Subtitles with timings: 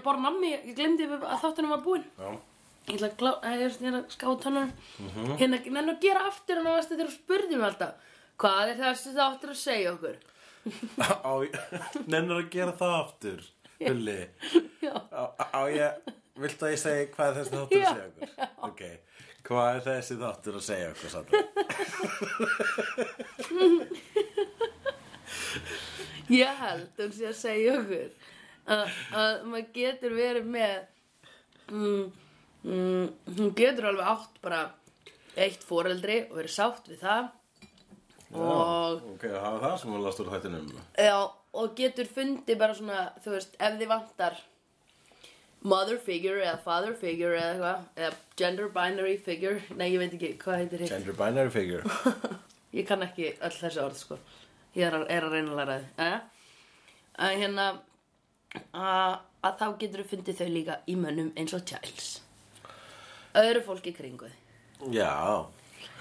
[0.00, 2.30] Er er bara nammi, ég glemdi að þáttunum var búinn Já.
[2.88, 4.70] Ég ætla að, glá, að ég er að ská tannunum
[5.36, 7.92] Hérna, nennir að gera aftur en það varstu þegar þú spurði mig alltaf
[8.40, 10.16] Hvað er þessi þáttur að segja okkur?
[11.28, 11.32] Á,
[12.08, 13.40] nennir að gera það aftur,
[13.80, 14.16] Hulli.
[14.86, 15.90] Já, Á, á ég,
[16.40, 18.28] viltu að ég segi hvað er þessi þáttur Já, að segja okkur?
[18.70, 18.82] Ok,
[19.50, 21.36] hvað er þessi þáttur að segja okkur, Sandra?
[26.40, 28.10] ég held hún sé að segja okkur
[28.70, 30.76] að, að maður getur verið með
[31.70, 32.06] mm,
[32.64, 34.62] mm, Hún getur alveg átt bara
[35.40, 37.28] eitt foreldri og verið sátt við það
[38.30, 40.66] Og Ok, hafa það sem var last úr þættinum.
[41.02, 41.16] Já,
[41.58, 44.36] og getur fundið bara svona, þú veist, ef þið vantar
[45.66, 50.30] mother figure eða father figure eða eitthvað, eða gender binary figure, nei ég veit ekki,
[50.44, 50.94] hvað heitir hitt?
[50.94, 51.98] Gender binary figure.
[52.78, 54.16] Ég kann ekki öll þessi orð, sko.
[54.78, 55.88] Ég er að, er að reyna að læra þið.
[56.04, 56.20] Eh?
[57.26, 57.64] Að hérna,
[58.56, 62.10] að, að þá getur þú fundið þau líka í mönnum eins og Giles.
[63.38, 64.92] Öðru fólki kringu þið.
[64.96, 65.46] Já.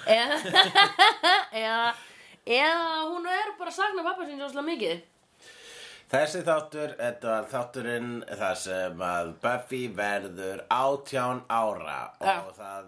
[0.10, 0.40] Eða,
[1.62, 1.94] eða,
[2.46, 5.02] eða hún er bara að sakna pappa sín svo mikið.
[6.10, 12.32] Þessi þáttur, þetta var þátturinn þar sem að Buffy verður átján ára Já.
[12.40, 12.88] og það,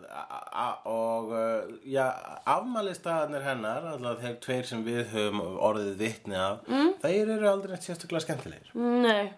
[0.90, 2.08] og uh, já,
[2.50, 6.96] afmælistagarnir hennar, alltaf þeir tveir sem við höfum orðið vitni af, mm.
[7.06, 8.74] þeir eru aldrei sérstaklega skemmtilegir.
[9.06, 9.30] Nei.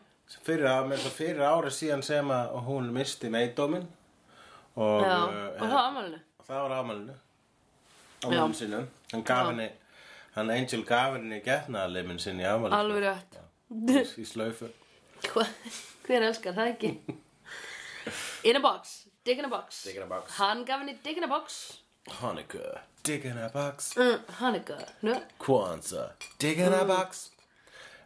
[0.43, 3.85] Fyrir, fyrir ári síðan sem að hún misti meidómin
[4.75, 6.19] og Já, uh, og það aðmælinu.
[6.47, 7.15] það var afmælinu,
[8.23, 9.49] afmælinu sínum, hann gaf Já.
[9.51, 9.67] henni,
[10.35, 12.79] hann Angel gaf henni getnaðarleimin sinni í afmælinu.
[12.79, 13.37] Alveg rétt.
[14.17, 14.71] í, í
[15.33, 15.45] Hva,
[16.07, 16.95] hver elskar það ekki?
[18.49, 19.83] In a box, dig in a box.
[19.85, 20.33] Dig in a box.
[20.35, 21.77] Hann gaf henni dig in a box.
[22.19, 24.85] Hanukkah Dig in a box Mm, hann er.
[25.01, 27.31] Nú, Kwanzaa Dig in a box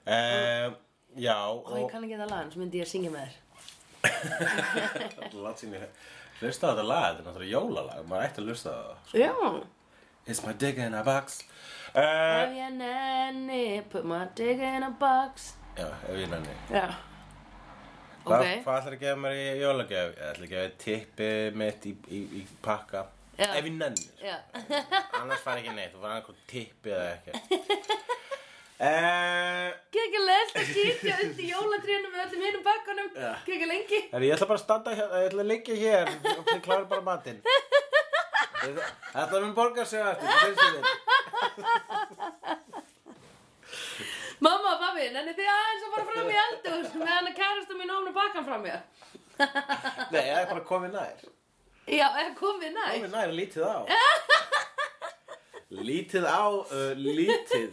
[0.05, 0.75] um,
[1.17, 3.35] Já og ég og kann ekki það lag, svo myndi ég að syngja með þér.
[5.27, 5.87] Ég
[6.37, 9.31] Hlusta þetta lag, þetta er náttúrulega jólalag Maður ætti að hlusta það Já.
[10.27, 11.39] It's my dig in a box
[11.97, 15.53] Ef uh, ég nenni, put my dig in a box.
[15.79, 16.85] Já, ef ég nenni Já.
[18.27, 18.47] Hvað Ok.
[18.67, 20.09] hva ætlar að gefa mér í jólagjöf?
[20.13, 23.05] Ég ætla að gefa tippi mitt í, í, í pakka
[23.39, 23.47] Já.
[23.55, 24.37] Ef ég nenni Já.
[25.23, 27.31] Annars fær ekki neitt, þú fær einhver tippi eða ekki
[28.77, 33.09] uh, Gekki leilt að kíkja undir jólatríunum með öllum hinum bakkanum.
[33.15, 33.31] Já.
[33.47, 33.99] Gekki lengi.
[34.11, 37.03] Ég ætla bara að standa hér, ég ætla að liggja hér og þið klárir bara
[37.07, 37.39] matinn.
[38.61, 40.83] Þetta mun borga sig eftir, það finnst þið.
[44.43, 47.73] Mamma og pabbi, nenni þið aðeins að fara fram í eldhús með hann að kærasta
[47.79, 48.81] mín ofna bakkan fram mér.
[50.13, 51.25] Nei, ég er bara komið nær.
[51.87, 52.85] Já, er komið næ.
[52.91, 53.77] Komið nær, lítið á.
[55.89, 57.69] lítið á, uh, lítið.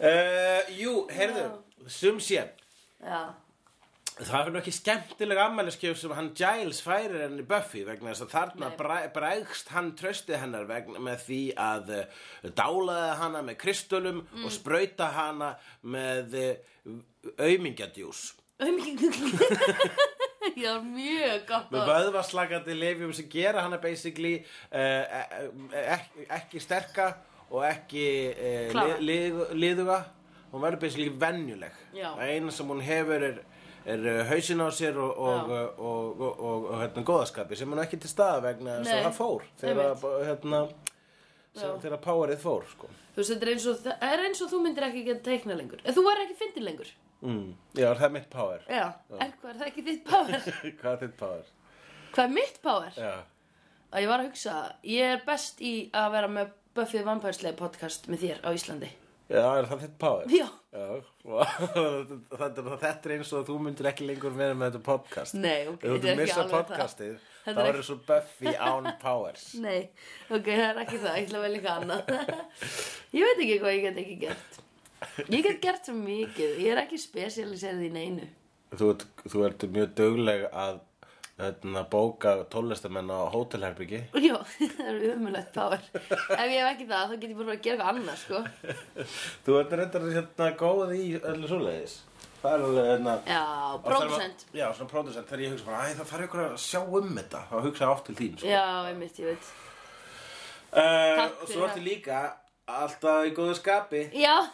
[0.00, 1.42] Uh, jú, heyrðu,
[1.92, 2.46] sum sé.
[3.04, 3.20] Já.
[4.20, 8.32] Það er nú ekki skemmtileg ammæliskjöf sem hann Giles færir henni Buffy vegna þess að
[8.34, 9.06] þarna Nei.
[9.14, 14.44] bræðst hann tröstið hennar vegna með því að uh, dálaði hana með kristölum Mm.
[14.44, 15.54] og sprauta hana
[15.88, 16.98] með uh,
[17.40, 18.20] aumingjadjús.
[20.60, 21.90] Já, mjög gott Með orð.
[21.94, 24.34] vöðvaslagandi lifjum sem gera hana basically
[24.68, 25.04] uh,
[25.96, 27.06] ekki, ekki sterka
[27.50, 28.98] og ekki uh, Klára.
[29.00, 30.00] li, li, liðuga.
[30.50, 31.74] Hún verður venjuleg.
[31.94, 32.08] Já.
[32.18, 33.36] Það eina sem hún hefur er,
[33.86, 35.60] er uh, hausinn á sér og, og, Já.
[35.78, 39.94] og, og, og, hérna, góðaskapi sem hún ekki til staða vegna að það fór þegar,
[40.26, 40.64] hérna,
[41.54, 41.76] sem, Já.
[41.84, 42.90] þegar powerið fór sko.
[43.14, 45.56] Þú veist, þetta er eins og, það er eins og þú myndir ekki geta teikna
[45.58, 45.80] lengur.
[45.84, 46.92] En þú er ekki fyndin lengur.
[47.22, 47.48] mm.
[47.78, 48.84] Já, það er mitt power Já.
[49.18, 50.46] En hvað er það ekki þitt power?
[50.80, 51.50] Hvað er þitt power?
[52.14, 52.94] hvað er mitt power?
[52.98, 53.12] Já,
[53.90, 54.54] Að ég var að hugsa,
[54.86, 58.90] ég er best í að vera með Buffy Vampire Slayer podcast með þér á Íslandi.
[59.30, 60.30] Já er það þitt power?
[60.30, 60.46] Já.
[60.70, 60.86] Já,
[62.40, 65.66] þetta, er, þetta er eins og þú myndir ekki lengur vera með þetta podcast Nei,
[65.70, 66.70] ok, Ef þú þetta er ekki missa alveg það.
[66.70, 69.78] podcastið Þetta þá er er svo Buffy án powers Nei,
[70.30, 72.12] ok, það er ekki það, ég ætla vel eitthvað annað.
[73.18, 74.60] ég veit ekki hvað ég get ekki gert.
[75.30, 78.30] Ég get gert svo mikið, ég er ekki spesialiserið í neinu.
[78.74, 80.82] Þú, ert, þú ert mjög dugleg að
[81.44, 84.36] hérna, bóka tólestamenn á hótelherbyggi Já,
[84.76, 85.80] það er umulegt power.
[85.94, 88.38] Ef ég hef ekki það, þá get ég bara að gera eitthvað annað, sko.
[89.46, 91.96] Þú ert reyndar hérna góð í öllu svoleiðis
[92.40, 93.40] Það er alveg hérna Já,
[93.84, 94.44] pródusent.
[94.56, 97.56] Já, svona pródusent Þegar ég hugsa bara, það þarf ykkur að sjá um þetta Þá
[97.66, 98.48] hugsa ég oft til þín sko.
[98.48, 99.50] Já, einmitt, ég veit.
[100.72, 101.66] uh, Og svo það.
[101.68, 102.22] ertu líka
[102.70, 104.36] alltaf í góðu skapi Já,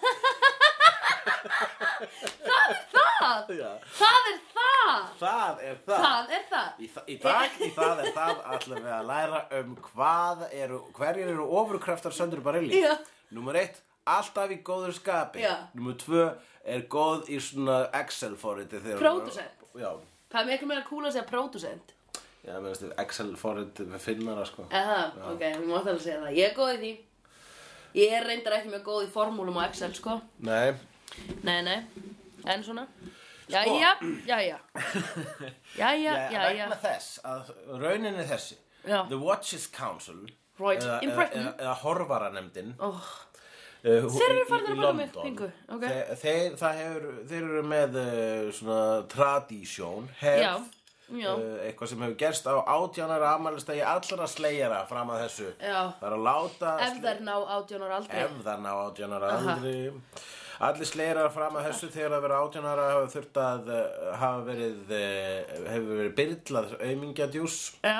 [3.27, 4.37] það er það.
[4.37, 5.09] Er það.
[5.21, 6.05] það er það.
[6.05, 9.41] Það er það Í, þa í dag, í það er það ætlum við að læra
[9.61, 12.81] um hvað eru, hverjir eru ofurkraftar Söndur Barilli.
[12.85, 12.95] Já.
[13.37, 15.43] Númer eitt, alltaf í góður skapi.
[15.43, 15.55] Já.
[15.75, 16.27] Númer tvö,
[16.65, 18.81] er góð í svona Excel-forriti.
[18.85, 19.67] þegar- Producent.
[19.77, 19.91] Já,
[20.33, 21.93] Það er miklu meira cool að segja producent
[22.47, 24.65] já, finnst þetta Excel-forriti með finnara, sko.
[24.71, 24.97] Eða,
[25.33, 26.91] ok, við mátt alveg segja það Ég er góð í því
[27.97, 30.75] Ég er reyndar ekki með góð í formúlum á Excel, sko Nei,
[31.47, 31.77] Nei, nei,
[32.45, 32.87] en svona
[33.51, 33.93] Jæja,
[34.27, 34.59] jæja
[35.81, 37.53] Jæja, Já, jæja vegna þess að
[37.83, 38.57] raunin er þessi
[38.87, 39.01] Já.
[39.11, 40.25] The Watches Council
[40.59, 41.43] Right, eða, in Britain.
[41.47, 43.03] eða, eða horfaranemdin oh,
[43.85, 45.23] uh, Þeir eru í að mig London.
[45.23, 45.85] pingu, ok.
[46.23, 48.09] þeir, þeir, hefur, þeir eru með uh,
[48.57, 48.81] svona
[49.13, 50.73] tradisjón hefð.
[51.07, 55.77] Uh, eitthvað sem hefur gerst á átjánara amalistegi allra slegjara fram að þessu Já.
[56.01, 59.55] það er að láta Ef þær ná átjónar aldrei ef það ná átjánara Aha.
[60.65, 64.95] Allir slegjarar fram að þessu þegar að vera átjánara hafa þurft að uh, hafa verið
[64.95, 67.99] uh, hefur verið byrlað aumingjadjús Já,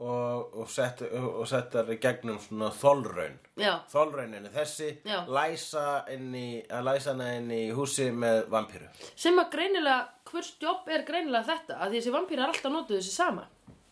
[0.00, 3.36] og, og, sett, og settar í gegnum svona þolraun.
[3.60, 4.92] Já, þolraunin er þessi
[5.28, 8.88] læsa, í, að læsa hana inn í húsi með vampíru.
[9.14, 11.80] Sem að greinilega Hvers jobb er greinilega þetta?
[11.82, 13.48] Að þessi vampýra er alltaf notuð þessi sama.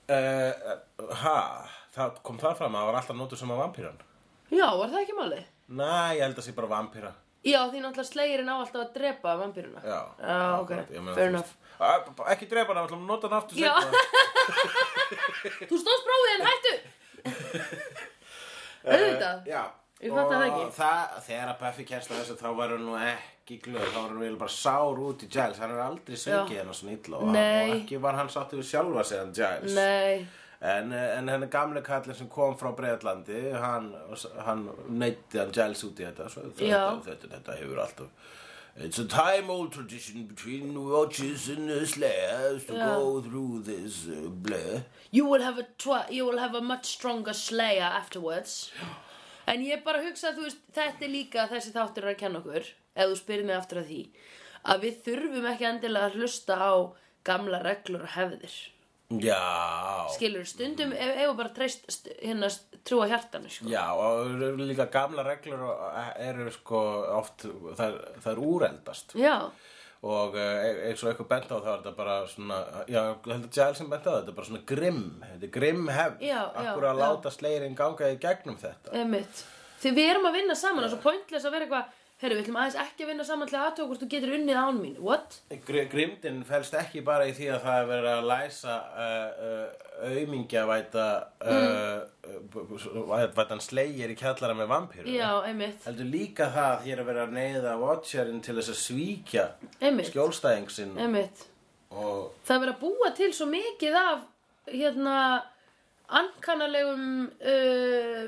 [0.06, 1.38] Uh, ha,
[1.96, 4.04] það kom það fram að það var alltaf nótur sem að vampíran?
[4.48, 5.40] Já, var það ekki máli?
[5.68, 7.10] næ, ég held að sé bara vampíra
[7.46, 11.52] Já, því náttúrulega slegirinn á alltaf að drepa vampýruna já, Já, ok, meina, fair enough.
[11.78, 13.90] að- ekki drepa hana, við ætlum að nota hana aftur seinna.
[15.70, 16.74] Þú stóðst prófið en hættu.
[18.88, 19.46] Auðvitað.
[19.48, 19.62] Já
[19.98, 20.66] Ég fatt það Og ekki.
[20.76, 24.12] það, þegar að Buffy kemst að þessu þá var hún nú ekki glöð þá var
[24.12, 25.58] hún vel bara sár út í Giles.
[25.58, 29.02] Hann er aldrei svikið hennar svona illa og, og ekki var hann sáttið við sjálfa
[29.08, 29.74] sig hann Giles.
[29.74, 30.22] Nei,
[30.60, 33.92] en, eh, en henni gamle kallin sem kom frá Breitlandi hann,
[34.44, 36.28] hann neytti hann Giles út í þetta.
[36.32, 38.34] Svo, þetta, þetta, þetta hefur alltaf
[38.80, 42.94] It's a time old tradition between watches and slayers to Já.
[42.94, 44.84] go through this uh, bleh.
[45.10, 45.66] You will have a
[46.10, 48.70] you will have a much stronger slayer afterwards.
[49.48, 52.66] En ég bara hugsa að þú veist Þetta er líka þessi þáttur að kenna okkur
[52.68, 54.00] Ef þú spyrir mig aftur að því
[54.68, 56.72] Að við þurfum ekki endilega að hlusta á
[57.24, 58.58] Gamla reglur og hefðir
[59.08, 63.64] Já Skilur, stundum ef, ef bara treyst st- hérna st- trúa hjartanu sko.
[63.72, 64.28] Já, og
[64.60, 65.80] líka gamla reglur og
[66.20, 66.82] eru sko
[67.16, 67.46] oft,
[67.78, 69.36] það, það er úreldast Já,
[70.08, 73.46] og eh, eins og eitthvað bent á þá er þetta bara svona, já, ég held
[73.48, 76.20] að Giles sem bent á þetta, þetta er bara svona grimm, þetta er grimm hefð,
[76.28, 77.00] Já, já, akkur að já.
[77.06, 78.92] láta slegirinn ganga í gegnum þetta.
[79.00, 79.44] Einmitt.
[79.78, 82.56] Því við erum að vinna saman og svo pointless að vera eitthvað Herru, við ætlum
[82.58, 84.94] aðeins ekki að vinna saman til aðtöku hvort þú getur unnið án mín.
[85.06, 85.36] What?
[85.68, 90.08] Gr Grimdin felst ekki bara í því að það er verið að læsa uh, uh,
[90.08, 91.04] aumingjavæta
[91.46, 92.00] uh,
[92.32, 95.06] uh, vætan slegir í kjallara með vampíru.
[95.14, 95.86] Já, einmitt.
[95.86, 99.44] Heldur líka það að hér er verið að neyða Watcherinn til þess að svíkja
[99.78, 100.10] Einmitt.
[100.10, 101.44] skjólstæðing sinn Einmitt.
[101.94, 104.26] og Það er verið að búa til svo mikið af
[104.74, 105.14] hérna
[106.18, 108.26] ankanalegum uh,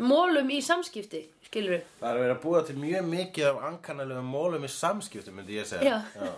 [0.00, 1.88] mólum í samskipti, skilur við.
[2.00, 5.68] það er verið að búa til mjög mikið af ankannalegum mólum í samskiptum, myndi ég
[5.70, 6.02] segja.
[6.12, 6.28] Já.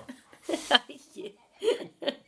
[0.89, 1.35] Æi.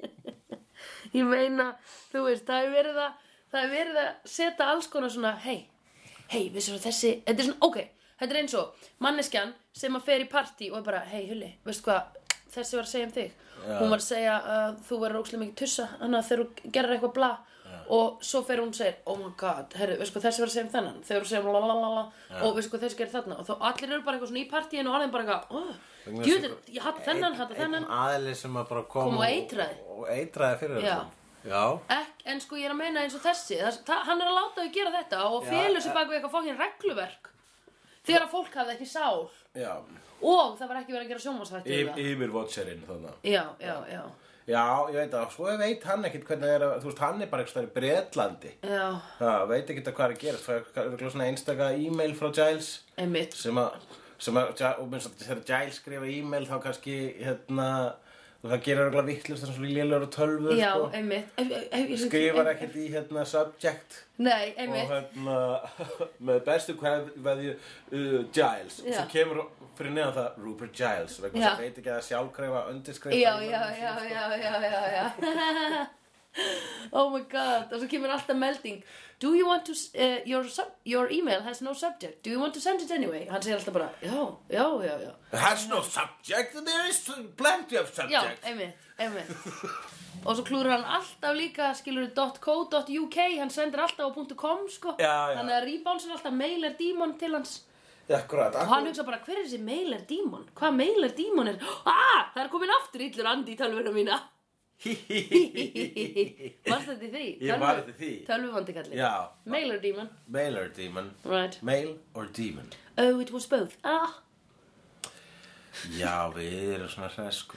[1.10, 1.72] Ég meina,
[2.12, 3.14] þú veist, það er verið að,
[3.50, 5.64] það er verið að setja alls konar svona, hei,
[6.30, 7.78] hei, vissir þú þessi, þetta er svona, ok,
[8.20, 11.50] þetta er eins og manneskjan sem að fer í partí og er bara, hei, Hulli,
[11.66, 12.20] veistu hvað,
[12.54, 13.46] þessi var að segja um þig.
[13.60, 16.94] Hún var að segja að þú verður ókslega mikið tussa, þannig að þegar þú gerir
[16.94, 17.32] eitthvað bla
[17.90, 20.54] og svo fer hún og segir, oh my god, herru, veistu hvað þessi var að
[20.54, 22.02] segja um þennan, þegar hún segir lalalala
[22.40, 24.92] og veistu hvað þessi gerir þarna og þá allir eru bara eitthvað svona í partíinu
[24.92, 25.72] og allir bara eitthvað, oh,
[26.10, 29.80] að- ég hatt þennan, hatt þennan aðli sem að bara kom, Kom og eitraði.
[29.96, 30.94] Og eitraði fyrir Já.
[30.94, 31.16] þetta.
[31.50, 31.80] Já.
[31.96, 34.36] Ek, En sko ég er að meina eins og þessi það, það, Hann er að
[34.36, 35.94] láta þau gera þetta og félur sér eh.
[35.96, 37.30] bak við eitthvað fókin regluverk
[38.04, 39.22] Þegar að fólk hafði ekki sál
[39.56, 39.72] Já.
[40.20, 41.70] Og það var ekki verið að gera um það
[42.04, 43.22] yfir Watcherinn þannig.
[44.50, 47.22] Já, ég veit að, svo veit hann ekkit hvernig það er að, þú veist, hann
[47.22, 48.52] er bara eitthvað í Bretlandi.
[48.66, 48.84] Já,
[49.20, 50.46] Já, veit að hvað er að gerast.
[50.48, 53.76] Það er eitthvað svona einstaka e-mail frá Giles einmitt sem að,
[54.20, 57.68] sem að, og minnst að þegar Giles skrifa e-mail þá kannski, hérna,
[58.40, 60.86] og það gerir eitthvað vittlust þessum svona lélur og tölvur, Já, sko.
[60.96, 61.32] einmitt.
[61.36, 63.98] Ef- ef- ef- Skrifar ekkit í, hérna, subject.
[64.18, 64.88] Nei, og einmitt.
[64.94, 65.38] hérna
[66.30, 68.80] með bestu hverju uh, Giles.
[68.86, 69.42] Og svo kemur
[69.76, 73.94] fyrir neðan það Rupert Giles vegna að veit ekki að sjálfkreifa undirskreifa Já, já, já,
[74.08, 75.86] já, já, já, já
[76.92, 77.72] Oh my god.
[77.72, 78.82] Og svo kemur alltaf melding.
[79.20, 82.22] Do you want to, uh, your, sub, your email has no subject?
[82.24, 83.26] Do you want to send it anyway?
[83.30, 86.54] Hann segir alltaf bara, já, já, já, já It has no subject.
[86.64, 87.00] There is
[87.36, 89.30] plenty of Já, subject einmitt, einmitt.
[90.26, 94.96] Og svo klúður hann alltaf líka skilur .co.uk, hann sendir alltaf á .com sko.
[94.98, 95.36] Já, já.
[95.38, 97.60] Þannig að reboundsir alltaf mail er dímon til hans.
[98.10, 100.48] Akkurat, Og hann hugsa bara, hver er þessi mail er dímon?
[100.58, 101.60] Hvað mail er dímon er?
[101.86, 104.18] Ah, það er komin aftur illur andi í tölvuna mína
[106.70, 107.24] Varst þetta því?
[107.44, 108.10] Ég var þetta því.
[108.28, 109.10] Tölvuvandi kallið Já.
[109.52, 110.08] Mailer demon?
[110.32, 111.10] Mail or demon.
[111.24, 111.58] Right.
[111.62, 112.70] Mail or demon.
[112.98, 113.76] Oh, it was both.
[113.84, 114.14] Ah.
[115.96, 117.56] Já, við erum svona hress sko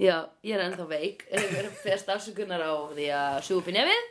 [0.00, 1.20] Já, ég er ennþá veik.
[1.30, 4.08] Ég er fyrst afsökunar á því að sjúpa í nefið.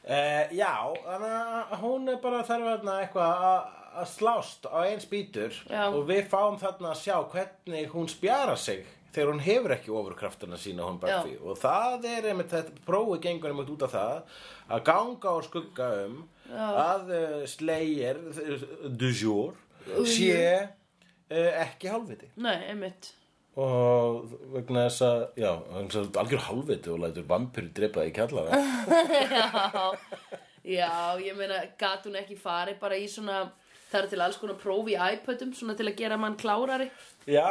[0.00, 0.70] Uh, já,
[1.04, 3.66] þannig að hún er bara þarf þarna eitthvað að-
[4.00, 5.82] að slást á eins bítur Já.
[5.92, 10.58] og við fáum þarna að sjá hvernig hún spjara sig þegar hún hefur ekki ofurkraftuna
[10.60, 11.36] sína hún Buffy.
[11.36, 11.44] Já.
[11.44, 14.36] og það er einmitt þetta prófið gengur einmitt út af það
[14.70, 16.18] að ganga og skugga um
[16.50, 16.66] Já.
[16.84, 19.56] að uh, Slayer uh, du jour
[20.06, 22.30] sé uh, ekki hálfviti.
[22.42, 23.12] Nei, einmitt.
[23.60, 25.50] Og vegna þess að já,
[26.22, 28.60] algjör hálfviti og lætur vampyrir drepa í kjallara.
[30.60, 30.92] Já, já,
[31.24, 33.46] ég meina gat hún ekki farið bara í svona
[33.90, 36.90] það eru til alls konar próf í iPodum svona til að gera mann klárari
[37.30, 37.46] Já,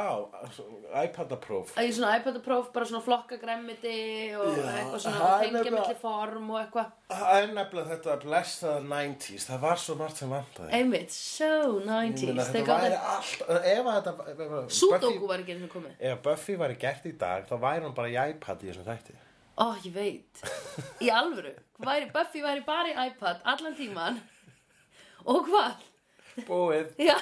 [1.05, 3.93] iPad-apróf að í svona iPod-próf bara svona flokka græmmiti
[4.35, 6.89] og Já, eitthvað svona það er tengja nefnilega- milli form og eitthvað.
[7.13, 10.71] Það er nefnilega þetta blessaða 90s Það var svo margt sem vantaði.
[10.79, 15.39] Einmitt, so Ég 90s meina, Þeir Þetta væri gátu- allt Ef að þetta Sudoku var
[15.45, 15.93] ekki eins og komið.
[15.99, 19.15] Ef Buffy væri gert í dag þá væri hún bara í iPad í þessum þætti.
[19.59, 20.43] Ó, ég veit.
[21.01, 24.19] Í alvöru, væri, Buffy væri bara í iPad allan tíman
[25.25, 25.73] Og hvað?
[26.47, 26.93] Búið.
[26.97, 27.17] Já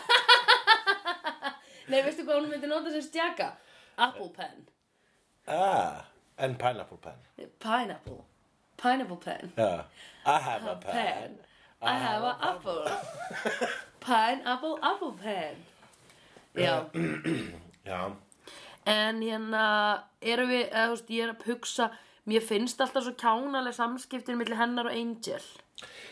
[1.88, 3.52] Nei, veistu hvað hún myndi nota sem stjaka?
[3.98, 4.68] Apple pen.
[5.48, 6.06] Ah,
[6.38, 7.14] En pineapple pen.
[7.60, 8.22] Pineapple.
[8.78, 9.54] Pineapple pen.
[9.58, 9.86] Já
[10.26, 11.38] I have a pen, Pen.
[11.82, 12.84] I have a apple.
[14.06, 15.56] Pineapple apple pen.
[16.56, 16.84] Já.
[17.88, 18.12] Já.
[18.86, 19.64] En hérna
[20.22, 21.90] erum við, eða þú veist, ég er að hugsa
[22.28, 25.44] Mér finnst alltaf svo kjánaleg samskiptin milli hennar og Angel.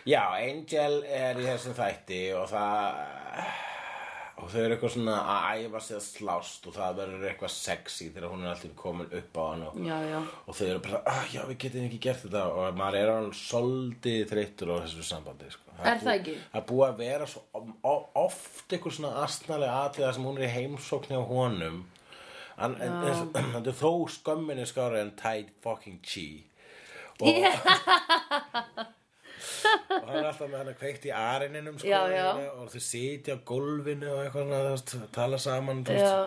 [0.08, 3.02] Já, Angel er í þessum þætti og það
[4.36, 8.08] og þau eru eitthvað svona að æfa sig að slást og það verður eitthvað sexy
[8.10, 10.18] þegar hún er alltaf komin upp á hann og, Já, já.
[10.44, 12.42] Og þau eru bara, ah, já, við getum ekki gert þetta.
[12.52, 15.76] Og maður er alveg soldið þreyttur á þessu sambandi sko.
[15.80, 16.36] Er það ekki?
[16.52, 17.46] Það er búið að vera svo
[18.26, 21.80] oft eitthvað svona astnalega atriða sem hún er í heimsókn hjá honum.
[22.60, 22.76] En,
[23.56, 26.28] þetta er þó skömminni skára en tight fucking chi.
[27.24, 27.40] Og,
[29.70, 32.28] og hann er alltaf með hann að kveikt í arininum sko, Já, já.
[32.56, 35.86] og þau sitja á gólfinu og eitthvað svona, þú veist, tala saman.
[35.90, 36.18] Já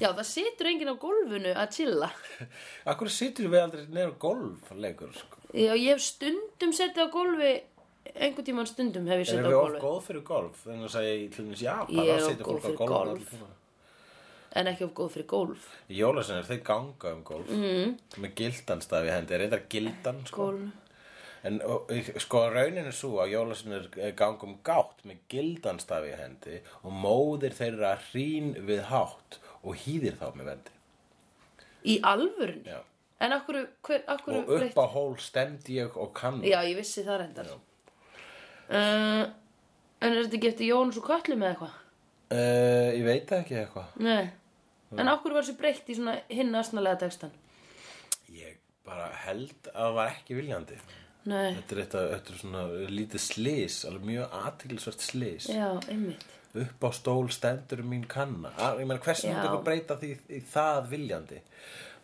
[0.00, 2.08] Já, það situr enginn á gólfinu að chilla
[2.90, 5.42] Akkur situr við aldrei neður golf leikur sko.
[5.52, 7.52] Já, ég hef stundum setið á gólfi
[8.14, 10.64] einhvern tímann stundum hef ég Erum setið á við of gólfi góð fyrir golf?
[10.64, 12.98] Þannig að segja í dæmis Japan Ég er þá of situr góð fólk á fyrir
[13.02, 13.54] allan tímann.
[14.58, 17.96] en ekki of góð fyrir gólf jólasinnar, þeir ganga um golf mm.
[18.24, 20.46] með gildanstaf í hendi, er þetta gildan sko?
[20.48, 20.87] Gólf
[21.46, 21.60] en
[22.18, 27.54] sko raunin er svo að jólasinnar ganga um gátt með gildanstaf í hendi og móðir
[27.58, 30.76] þeirra hrín við hátt og hýðir þá með vendi
[31.88, 32.66] Í alvörunni?
[32.66, 32.80] Já.
[33.22, 37.02] En akkur, hver, akkur og upp á hól stend ég og kann Já, ég vissi
[37.06, 39.24] það reyndar uh,
[39.98, 41.78] En er þetta eftir Jóns og Köllu með eitthvað?
[42.34, 44.28] uh, Ég veit ekki eitthvað Nei
[44.96, 47.34] En akkur var þessi breytt í svona hinn asnalega textan?
[48.32, 48.56] Ég
[48.88, 50.78] bara held að það var ekki viljandi
[51.28, 52.62] Nei, Þetta er, þetta, þetta er svona
[52.98, 55.48] lítið slís, alveg mjög athyglisvert slís.
[55.52, 56.26] já, einmitt
[56.58, 58.48] Upp á stól stendur mín kanna.
[58.56, 61.40] Að, ég meina, hversu myndi ykkur breyta því í það viljandi?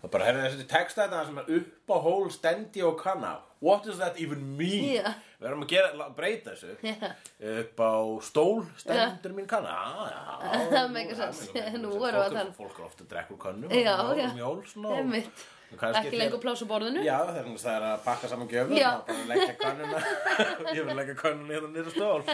[0.03, 3.31] Það bara, hefur þessi texta þetta sem er upp á hól stendi og kanna.
[3.65, 4.85] What does that even mean?
[4.99, 5.15] Já.
[5.41, 6.75] Við erum að gera, breyta þessu.
[6.85, 7.11] Já.
[7.55, 7.93] Upp á
[8.29, 9.73] stól stendur mín kanna.
[9.73, 10.61] Já, já.
[10.77, 11.41] Það meikar sens.
[11.81, 12.45] Nú erum við að tala.
[12.61, 13.73] Fólk er ofta að drekka úr könnum.
[13.81, 14.29] Já, og já.
[14.53, 14.93] Um svona.
[14.93, 17.03] og- Einmitt og Ekki lengur pláss á borðinu?
[17.05, 18.91] Já, það er það er að pakka saman gjöfum Já.
[18.95, 20.03] og bara leggja könnuna.
[20.77, 22.21] Ég vil leggja könnuna hérna á stól.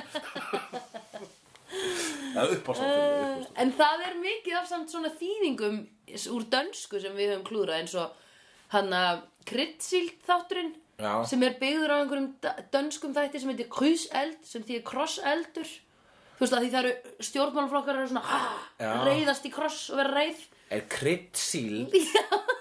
[1.71, 5.77] Það er upp á stól En það er mikið af samt svona þýðingum
[6.35, 8.17] úr dönsku sem við höfum klúrað eins og
[8.75, 11.13] hann að kryddsíld þátturinn Já.
[11.31, 12.33] sem er byggður á einhverjum
[12.75, 15.71] dönskum þætti sem heitir kryseld sem því er krosseldur.
[16.37, 18.91] Þú veist að því það eru stjórnmálaflokkar eru svona ah, Já.
[19.07, 21.97] reyðast í kross og vera reyð Er kryddsíld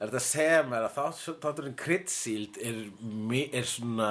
[0.00, 2.76] Er þetta segja mér að þá- þátturinn kryddsíld er,
[3.52, 4.06] er svona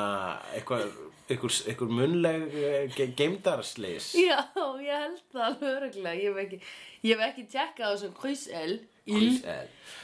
[0.53, 0.83] eitthvað
[1.29, 4.37] einhver, einhver munleg eh, ge geimdarslis Já,
[4.85, 6.59] ég held það alveg öruglega Ég hef ekki,
[7.15, 8.75] hef ekki tjekkað á þessum Kryddsel.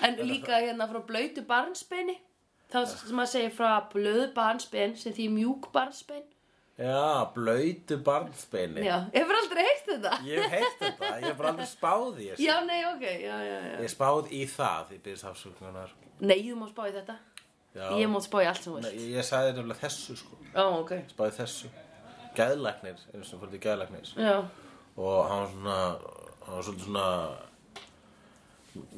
[0.01, 2.15] En líka hérna frá blöytu barnsbeini.
[2.73, 6.25] Þá sem að segja frá blöðu barnsbein sem því mjúk barnsbein
[6.75, 8.81] Já, blöytu barnsbeini.
[8.83, 10.17] Já, hefur aldrei heyrt þetta?
[10.27, 12.43] Ég hef heyrt þetta, ég hef bara aldrei spáð í þessu.
[12.43, 13.77] Já, nei, ok, já, já, já.
[13.85, 17.15] Ég spáð í það, ég byrðist afsökunar Nei, þú má spá í þetta.
[17.75, 17.85] Já.
[17.99, 20.35] Ég má spá í allt sem þú Nei, veist ég sagði nefnilega þessu sko.
[20.51, 21.71] Ó, ok, spáði þessu.
[22.35, 24.35] Gæðlæknir, einu sem fór til gæðlæknis já,
[24.99, 25.77] og hann var svona
[26.45, 27.07] hann var svolítið svona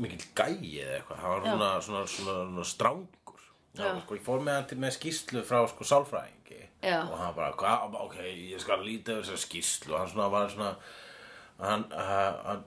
[0.01, 1.21] mikill gæi eða eitthvað.
[1.21, 3.43] Hann var svona, svona, svona, svona strángur
[3.77, 3.91] Já.
[4.01, 6.36] Sko, ég fór með hann til með skýslu frá sko sálfræðingi
[6.83, 7.01] Já.
[7.11, 8.15] og hann bara, "Hva- ok,
[8.53, 10.75] ég skal lítið yfir þessar skýslu og hann svona var svona
[11.59, 12.63] hann, hann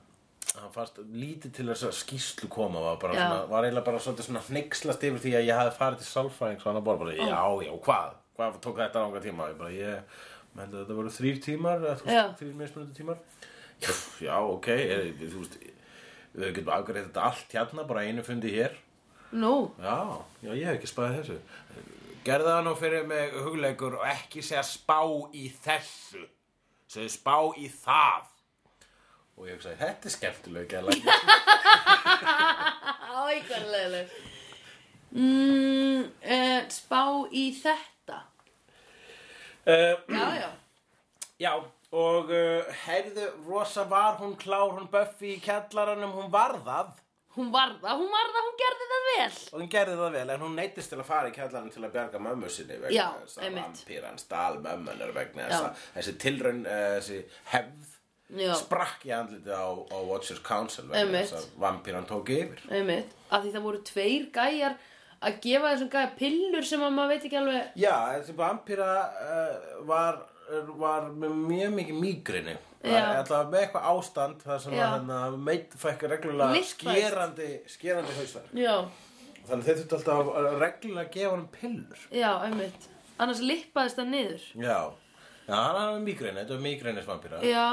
[0.60, 3.28] hann fannst lítið til þess að skýslu koma var, bara Já.
[3.28, 6.60] svona, var eiginlega bara svolítið svona hneykslast yfir því að ég hafði farið til sálfræðing
[6.60, 8.14] svo hann bara, bara já, já, hvað?
[8.38, 9.48] Hvað tók þetta langa tíma?
[9.48, 10.02] Ég bara, ég,
[10.56, 11.78] menn þetta voru þrýr tímar
[12.40, 13.18] þrýr mismunandi tímar.
[13.80, 15.58] Já, já, ok er, þú veist,
[16.36, 18.74] við getum afgreið þetta allt hérna, bara einu fundi hér.
[19.32, 21.38] Nú, já, já, ég hef ekki spæðið þessu
[22.24, 25.00] gerða það nú fyrir mig hugleikur og ekki segja spá
[25.36, 26.24] í þessu.
[26.90, 28.28] Segja spá í það.
[29.40, 30.90] Og ég hugsaði, þetta er skemmtileg gæla
[33.70, 34.10] leiðileg
[35.16, 38.18] mm, uh, Spá í þetta?
[39.64, 40.50] Uh, Já, já.
[41.40, 41.52] Já,
[41.96, 46.98] og uh, heyrðu, rosa var hún klár, hún Buffy í kjallaranum, hún var það
[47.40, 49.36] Hún var það, hún var það, hún gerði það vel.
[49.50, 51.94] Og hún gerði það vel, en hún neytist til að fara í kjallaranum til að
[51.94, 56.82] bjarga mömmu sinni vegna þess að vampíran stál mömmunar vegna þess að þessi tilraun, uh,
[56.98, 57.22] þessi
[57.54, 57.96] hefð
[58.30, 58.52] Já.
[58.60, 62.60] sprakk í andlitið á, á Watchers Council vegna þess að vampíran tók yfir.
[62.70, 64.76] Einmitt, af því það voru tveir gæjar
[65.20, 68.90] að gefa þessum gæja pillur sem að maður veit ekki alveg Já, þessi vampíra
[69.24, 69.56] uh,
[69.88, 70.20] var,
[70.80, 73.02] var með mjög mikið mígrinni Já.
[73.20, 78.54] Alltaf með eitthvað ástand þar sem að hérna, meit fækka reglulega skerandi, skerandi hausverk.
[78.56, 78.76] Já,
[79.50, 82.06] Þannig að þeir þurftu alltaf að reglulega gefa hann pillur.
[82.14, 82.88] Já, einmitt.
[83.20, 84.46] Annars lippaðist það niður.
[84.64, 84.78] Já,
[85.44, 87.66] já hann hafði mígrinni, þetta var mígrinnis vampíra Já,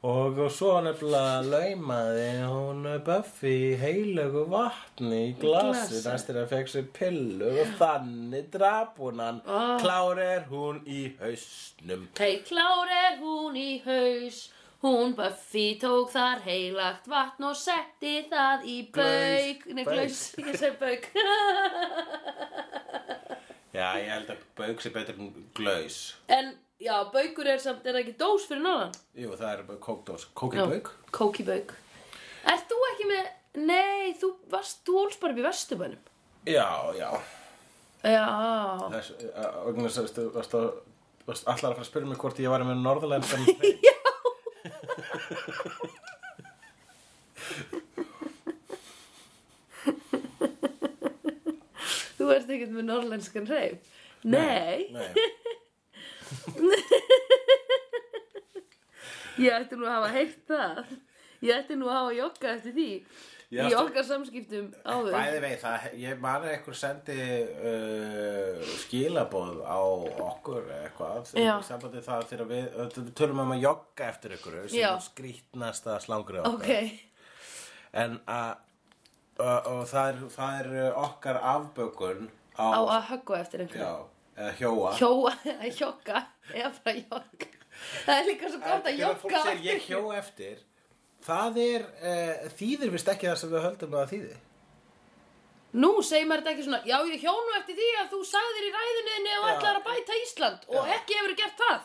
[0.00, 7.50] Og svo nefnilega laumaði hún Buffy heilögu vatni í glasi næstir að fekk sér pillu
[7.60, 9.42] og þannig drap hún hann.
[9.44, 9.74] Ah.
[9.82, 12.08] Klár er hún í hausnum.
[12.16, 14.46] hei klár er hún í haus
[14.80, 19.74] Hún Buffy tók þar heilagt vatn og setti það í bauk Glaus.
[19.76, 21.10] Nei, glaus, ég segi bauk
[23.76, 25.98] Já, ég held að bauk sé betur en glaus.
[26.32, 28.94] En, já, baukur er samt, er það ekki dós fyrir norðan?
[29.20, 30.24] Jú, það er kókdós.
[30.34, 30.88] Kóki Já, bauk?
[31.16, 31.74] Kókibauk
[32.50, 33.24] Ert þú ekki með,
[33.68, 36.02] nei, þú varst, þú ólst bara upp í Vesturbænum
[36.48, 37.10] Já, já.
[38.00, 38.26] Já,
[38.96, 40.68] Þess, uh, vegna þess að þú varst að
[41.28, 43.44] varst allar að fara að spyrja mig hvort ég var með norðurlenskan
[52.18, 55.06] þú ert ekkert með norrlenskan hreif Nei, Nei.
[59.40, 60.96] Ég ætti nú að hafa heyrt það.
[61.40, 62.90] Ég ætti nú að hafa jogga eftir því
[63.50, 65.10] Já, Í okkar samskiptum áður.
[65.10, 67.16] Bæði vei, það, ég man að einhver sendi
[67.66, 69.80] uh, skilaboð á
[70.28, 71.56] okkur eitthvað Já.
[71.66, 74.92] sambandi það þegar við, við tölum um að jogga eftir ykkur sem Já.
[75.02, 76.54] skrýtnasta slangur okkar.
[76.54, 78.52] Ok, en að
[79.42, 83.88] og, það er, það er okkar afbökun á, á að höggva eftir einhverju.
[83.88, 84.98] Já, eða hjóa.
[85.00, 85.38] Hjóa,
[85.82, 87.56] jogga Eða bara jogga
[88.06, 90.58] Það er líka svo gott að Þegar fólk jogga segir ég hjó eftir
[91.24, 94.38] það er, uh, þýðir vist ekki það sem við höldum að þýði.
[95.80, 98.70] Nú segir maður þetta ekki svona Já, ég hjónu eftir því að þú sagðir í
[98.74, 101.84] ræðunniðinni og ætlar að bæta Ísland og ekki hefur gert það.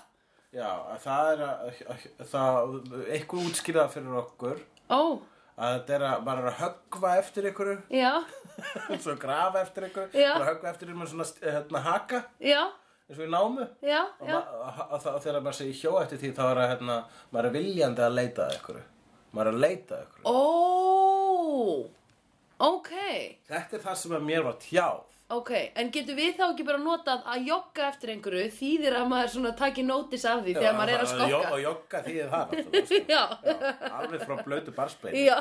[0.55, 2.75] Já, að það er að,
[3.11, 4.61] eitthvað útskýrða fyrir okkur.
[4.87, 5.01] Ó,
[5.59, 7.71] að þetta er að er að höggva eftir ykkur.
[7.93, 8.11] Já,
[9.03, 10.31] svo grafa eftir Já.
[10.31, 12.23] bara höggva eftir ykkur með svona hérna, haka.
[12.39, 12.61] Já,
[13.05, 13.65] eins og í námu.
[13.85, 14.37] Já, og, já.
[14.41, 16.95] að, að, að þegar maður segir hjó eftir því þá er að hérna,
[17.31, 18.79] maður er viljandi að leita að ykkur
[19.35, 20.37] maður er að leita að ykkur Ó,
[22.69, 22.91] ok,
[23.51, 25.03] þetta er það sem að mér var tjáð.
[25.33, 25.49] Ok
[25.81, 29.53] En getur við þá ekki bara notað að jogga eftir einhverju Þýðir að maður svona
[29.57, 31.57] taki nótis af því þegar maður er að skokka?
[31.63, 32.69] jogga því það sko.
[33.15, 35.37] Já, Já, alveg frá blötu barspeil já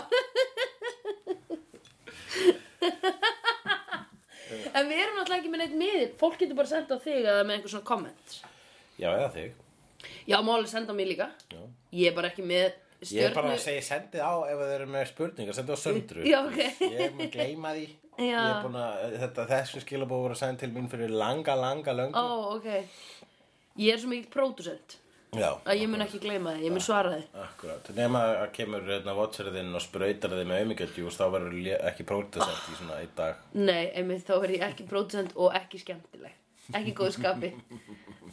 [4.74, 7.42] En við erum náttúrulega ekki með neitt miðil Fólk getur bara senda á þig eða
[7.44, 8.38] með einhver svona komment
[9.00, 9.60] já, eða þig
[10.28, 11.60] Já, má alveg senda á mig líka Já.
[11.94, 14.74] Ég er bara ekki með Ég er stjörnu bara að segja, sendið á ef þeir
[14.78, 16.22] eru með spurningar, sendið á söndru.
[16.24, 16.60] Já, ok.
[16.80, 17.82] Ég mun gleyma því.
[18.22, 22.16] Ég er búin að, þetta, þessu skilabóð voru send til mín fyrir langa, langa, löngu.
[22.16, 22.70] Ó, ok
[23.82, 24.96] Ég er svo mikið pródusent
[25.40, 25.50] Já.
[25.64, 27.90] að ég mun ekki gleyma þið, ég mun svara þið Akkurat.
[27.98, 32.78] Nefna að kemur hérna votserðinn og sprautar þið með auðmyggjadjús, þá verður ekki pródusent í
[32.78, 33.44] svona í dag.
[33.58, 36.40] Nei, einmitt þá er ég ekki pródusent og ekki skemmtileg
[36.72, 37.50] Ekki góð skapi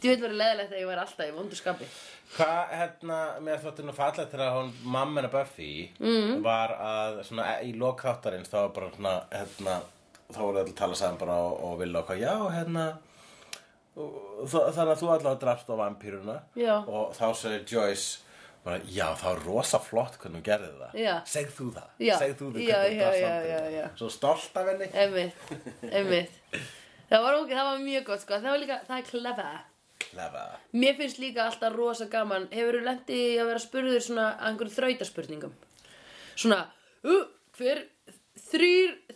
[0.02, 1.88] Þú veit verið leðilegt að ég væri alltaf í vondu skapi
[2.32, 6.38] Hvað, hérna, mér þótti nú fallegt þegar hún mamma hennar Buffy mm.
[6.44, 9.74] var að, svona, í lokþáttarins þá var bara svona, hérna,
[10.30, 12.86] þá voru allir að tala saman bara og, og vilja okkar, já, hérna,
[13.96, 16.36] þannig að þú allavega drafst á vampýruna
[16.88, 18.20] og þá segir Joyce,
[18.64, 21.14] bara, já, það var rosa flott hvernig hún gerði það Já.
[21.28, 22.14] segð þú það, Já.
[22.22, 23.74] segð þú það hvernig já, þetta.
[23.76, 23.84] já.
[24.00, 25.52] svo stolt af henni Einmitt,
[25.90, 26.40] einmitt
[27.12, 29.60] Það var, það var mjög gott sko Það líka, það er clever
[30.02, 30.54] Clever.
[30.72, 34.76] Mér finnst líka alltaf rosa gaman Hefur þú lendið að vera spurður svona að einhverjum
[34.78, 35.52] þrautaspurningum
[36.32, 36.62] Svona
[37.04, 37.26] uh,
[37.58, 37.82] Hver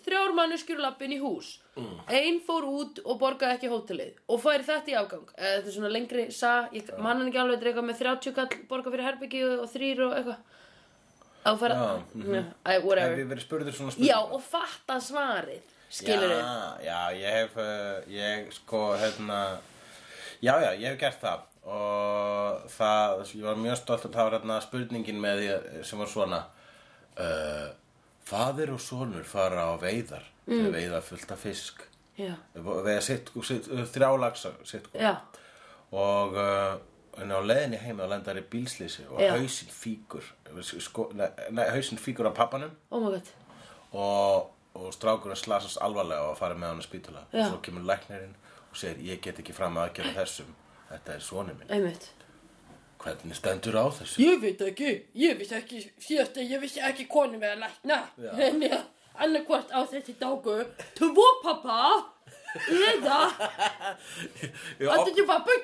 [0.04, 1.94] þrjár manneskjur lappin í hús mm.
[2.18, 5.28] Ein fór út og borgaði ekki hótelið Og fær þetta í afgang.
[5.36, 8.02] Eða Þetta er svona lengri sa Ég man hann ekki alveg Þetta er eitthvað með
[8.02, 10.52] 30 kall borga fyrir herbyggi og, þrýr og eitthvað.
[11.46, 14.12] Að fara Já, Æ, Hef whatever ég verið spurður svona spurningar?
[14.12, 16.46] Já, og fatta svarið Skilur já,
[16.82, 19.36] já, ég hef uh, ég sko, hérna
[20.42, 21.44] já, já, ég hef gert það.
[21.66, 26.02] Og það, ég var mjög stolt að það var hérna spurningin með því að- sem
[26.02, 26.40] var svona
[27.22, 27.68] uh,
[28.26, 30.64] faðir og sonur fara á veiðar mm.
[30.64, 31.86] þau veiða fullt af fisk.
[32.16, 35.18] Já, Þau veiða sitt, sitt, þrjá lagsa sitt já,
[35.92, 36.78] og uh,
[37.20, 39.30] en á leiðinni heim þá lendar í bílslýsi og Já.
[39.36, 40.24] hausinn fíkur
[40.84, 41.08] sko,
[41.72, 42.74] hausinn fíkur á pappanum.
[42.90, 43.30] Oh my god.
[43.96, 47.46] Og, og strákurinn slasast alvarlega og farið með hann að spítula Já.
[47.48, 48.36] svo kemur læknirinn
[48.70, 50.52] og segir ég get ekki fram að aðgjöra þessum.
[50.90, 51.72] Þetta er sonur minn.
[51.72, 52.10] Einmitt.
[53.00, 54.20] Hvernig stendur á þessu?
[54.22, 57.98] Ég veit ekki, ég vissi ekki síðast ég vissi ekki konu með að lækna.
[58.40, 58.76] Ég,
[59.24, 60.58] annarkvort á þessi dagu
[60.98, 61.80] Tvo pappa
[62.56, 63.18] Eða
[64.80, 65.56] Ég Þetta ekki pappa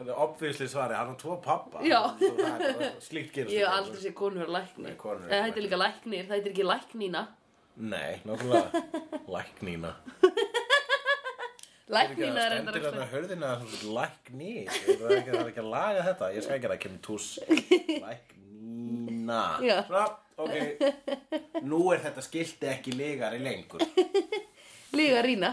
[0.00, 1.98] Það er obvísli svari, hann har tvo pappa Já.
[2.16, 2.62] Það
[3.04, 4.86] Slíkt gerist Ég hef aldrei sé konu vera læknir.
[4.88, 7.22] Nei, konur eru Það heitir líka læknir, það heitir ekki læknína
[7.80, 8.82] Nei, náttúrulega
[9.30, 9.92] Læknína
[11.90, 13.50] Læknína er enda Stendur hann að hörðina
[13.98, 16.28] lækni Það er ekki, það að laga þetta.
[16.36, 17.28] Ég skal ekki að það kemur tús
[18.06, 19.76] Læknína Já.
[19.88, 20.04] Svona,
[20.44, 21.62] ok.
[21.70, 23.84] Nú er þetta skilti ekki legari lengur.
[24.98, 25.52] Líga rína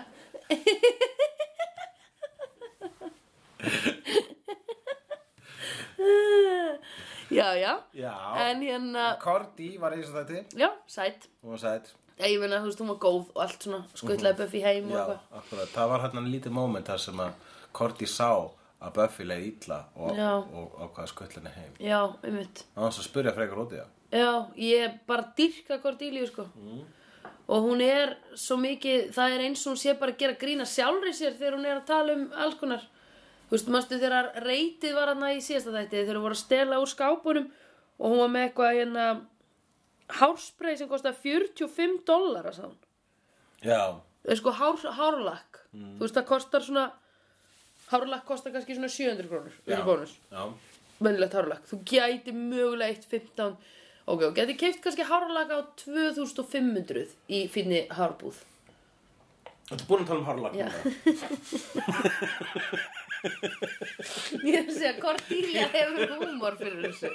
[7.29, 7.79] Já, já.
[7.93, 8.35] Já.
[8.37, 12.69] En hérna, Korti var eins og þetta já, sætt Hún var sætt Ég meina, þú
[12.71, 15.19] veist, hún var góð og allt svona Skuttlaði Buffy heim og Já, eitthvað.
[15.41, 15.73] akkurat.
[15.75, 18.29] Það var hérna lítið moment þar sem að Korti sá
[18.81, 20.31] að Buffy leið illa og, Já.
[20.39, 21.75] og ákvaða skullinni heim.
[21.83, 22.63] Já, einmitt.
[22.73, 26.47] Það var svo að spyrja frekar út í það Já, ég bara dyrka Cordelia sko.
[27.47, 30.65] Og hún er svo mikið Það er eins og hún sé bara að gera grína
[30.67, 32.83] sjálfri sér Þegar hún er að tala um alls konar.
[33.47, 36.79] Þú veist, manstu þegar reytið var hann í síðasta þætti Þegar hún voru að stela
[36.83, 37.47] úr skápunum
[37.97, 39.07] Og hún var með eitthvað hérna
[40.07, 42.77] Hárspray sem kostar 45 dólar að sá hún.
[43.59, 43.81] Já,
[44.23, 45.59] Það er sko hár, hárlakk.
[45.71, 46.85] Þú veist, það kostar svona
[47.87, 49.79] Hárlakk kostar kannski svona 700 krónur já,
[50.31, 50.41] já.
[50.99, 51.67] Venjulegt hárlakk.
[51.69, 53.55] Þú gæti mögulega eitt 15
[54.07, 58.37] Ok, og gæti keift kannski hárlakk á 2500 Í finni hárbúð
[59.67, 60.67] Þú ert búin að tala um hárlag Já.
[64.47, 67.09] Ég er að segja Cordelia hefur húmor fyrir þessu?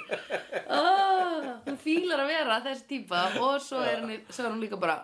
[0.67, 4.77] Ah, Hún fílar að vera þessi típa Og svo er, henni, svo er hún líka
[4.81, 4.99] bara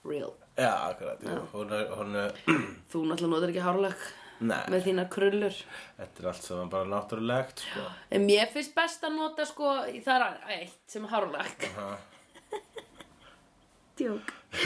[0.00, 0.32] Real.
[0.56, 1.36] Já, akkurat, jú.
[1.52, 2.30] hún er, hún er
[2.90, 4.02] Þú náttúrulega notar ekki hárlakk
[4.40, 5.56] Nei, Með þína krullur.
[5.98, 7.82] Þetta er allt saman bara náttúrulegt sko.
[8.16, 9.74] En mér finnst best að nota sko
[10.04, 11.90] Það er eitt sem er hárlakk Aha.
[14.00, 14.30] Djók.
[14.56, 14.64] Já,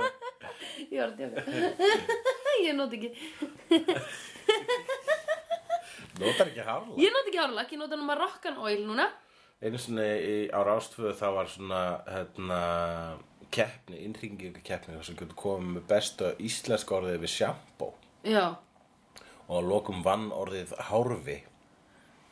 [0.90, 1.42] Ég var að djóka.
[2.66, 3.10] Ég nota ekki.
[6.20, 9.06] Notar ekki hárlag Ég nota ekki hárlakk, ég nota nú Moroccan oil núna.
[9.60, 12.58] Einu sinni í, á rástvöðu það var svona hérna,
[13.52, 17.90] keppni, innringingu keppni þar sem getur komið með besta íslenska orðið við sjampó
[18.24, 18.46] Já,
[19.50, 21.38] og að lokum vann orðið hárfi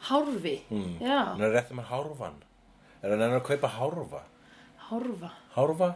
[0.08, 0.56] hárfi
[1.02, 2.36] Já, Hún er rétt með hárfan
[3.02, 4.20] Er hann enn að kaupa hárfa?
[4.88, 5.88] hárfa Hárfa?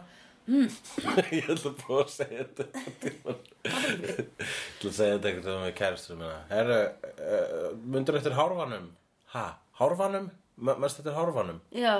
[0.43, 0.67] Mm.
[1.39, 3.37] ég ætla að búið að segja þetta tímann.
[3.63, 6.79] Ég ætla að segja þetta veginn með kæristur minna Herru,
[7.13, 8.89] uh, mundur eftir hárfanum?
[9.35, 9.45] Ha?
[9.79, 10.27] Hárfanum?
[10.59, 11.61] Mest eftir hárfanum?
[11.71, 11.93] Já,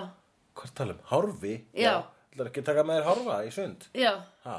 [0.59, 0.99] Hvað talum?
[1.09, 1.53] Hárfi?
[1.73, 1.93] Já.
[2.33, 3.87] Það er ekki að taka með þér hárfa í sund?
[3.95, 4.11] já
[4.43, 4.57] Ha?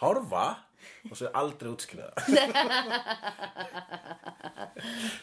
[0.00, 0.46] Hárfa?
[1.10, 2.28] Og svo aldrei útskýra það.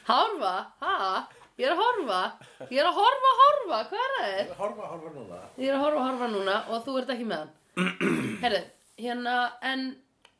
[0.09, 0.95] Hárfa, ha?
[1.55, 2.21] Ég er að horfa
[2.67, 4.49] Ég er að horfa, horfa, hvað er það?
[4.59, 5.37] Hárfa, hárfa núna.
[5.55, 7.51] Ég er að horfa, horfa núna og þú ert ekki með hann
[8.43, 8.61] Herðu,
[8.99, 9.35] hérna
[9.71, 9.81] en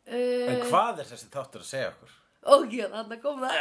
[0.10, 2.12] uh, En hvað er þessi þáttur að segja okkur?
[2.56, 3.56] Ok, þannig kom það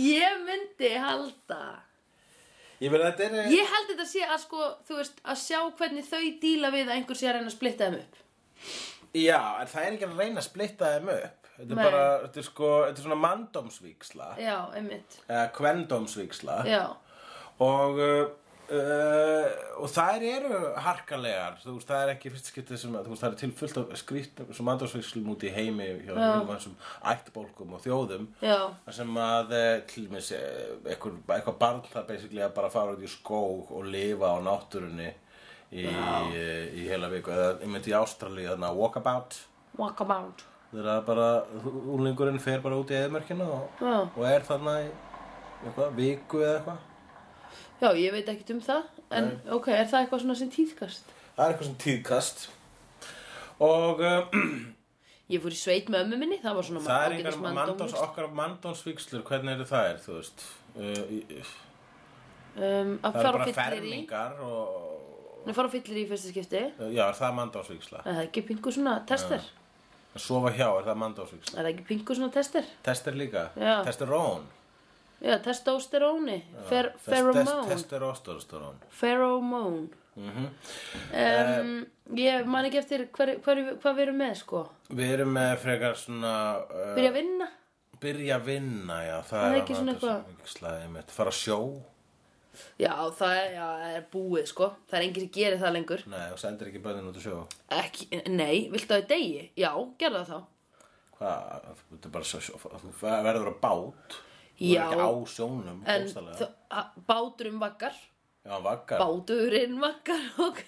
[0.00, 1.62] Ég myndi halda
[2.80, 3.02] Ég er...
[3.52, 6.94] Ég held þetta sé að sko, þú veist, að sjá hvernig þau díla við að
[6.96, 8.14] einhver sé að reyna að splitta þeim upp
[9.16, 11.48] Já, en það er ekki að reyna að splitta þeim upp.
[11.60, 11.84] Þetta er Nei.
[11.84, 14.28] bara, þetta er sko, þetta er svona manndómsvíksla.
[14.40, 16.60] Já, einmitt Eða kvendómsvíksla.
[16.70, 16.84] Já,
[17.60, 18.28] Og uh,
[18.70, 19.48] Uh,
[19.82, 23.32] og þær eru harkalegar þú veist, það er ekki fyrst skiptið sem þú veist, það
[23.32, 26.76] er til fullt af skrýttum sem andrósvíkslum út í heimi hjá hinum þessum
[27.10, 28.60] ættbólkum og þjóðum Já.
[28.84, 32.94] þar sem að eh, til dæmis eh, eitthvað, eitthvað barn það basically að bara fara
[32.94, 35.10] út í skóg og lifa á náttúrunni
[35.72, 36.44] í, í,
[36.82, 37.30] í heila viku.
[37.34, 39.38] Eða ég myndi í Ástralíu þarna walkabout.
[39.78, 40.46] Walkabout.
[40.70, 41.28] þegar bara
[41.90, 43.80] úlingurinn fer bara út í eðmörkina og,
[44.16, 44.88] og er þarna í
[45.64, 46.86] eitthvað, viku eða eitthvað.
[47.80, 48.82] Já, ég veit ekkert um það,
[49.18, 51.14] en ok, er það eitthvað svona sem tíðkast?
[51.36, 52.44] Það er eitthvað sem tíðkast.
[53.66, 54.36] Og uh,
[55.32, 58.30] Ég fór í sveit með ömmu minni, það var svona það er einhver mandóns, okkar
[58.34, 60.46] mandónsvíkslur, hvernig eru það er, þú veist?
[60.76, 61.42] Uh, í-
[62.50, 64.99] Um, að Það eru bara fermingar og
[65.46, 66.62] að fara á fyllir í fyrsta skipti,
[66.94, 69.40] já, er það mandónsvíksla er það ekki pingu svona tester?
[70.10, 72.64] Að sofa hjá, er það mandónsvíksla Er það ekki pingu svona tester?
[72.82, 73.76] Tester líka, Já.
[73.86, 74.44] testerón
[75.20, 79.88] Já, testosteróni, Fer, Test- pheromone, Testosteron pheromone.
[80.16, 80.48] mm
[81.14, 84.62] Um, ég man ekki eftir hvað við erum með, sko.
[84.90, 86.32] Við erum með frekar svona
[86.64, 87.48] uh, Byrja að vinna?
[88.00, 91.58] byrja að vinna, já, það Það er ekki svona eitthvað- fara sjó,
[92.82, 94.66] Já, það er, já, það er búið, sko.
[94.90, 96.00] Það er enginn sem gerir það lengur.
[96.10, 97.36] nei, og sendir ekki bönnin út að sjó
[97.76, 99.44] Ekki, nei, viltu að þau degi?
[99.60, 99.70] Já,
[100.02, 100.40] gerðu það þá.
[101.20, 102.40] Hvað, þú ert bara svo,
[102.82, 104.18] þú verður á bát
[104.60, 104.80] Þú Já.
[104.82, 106.36] er ekki á sjónum En bókstaflega.
[106.36, 107.94] þ- a- báturinn vaggar.
[108.44, 110.62] Já, vaggar Báturinn vaggar, ok.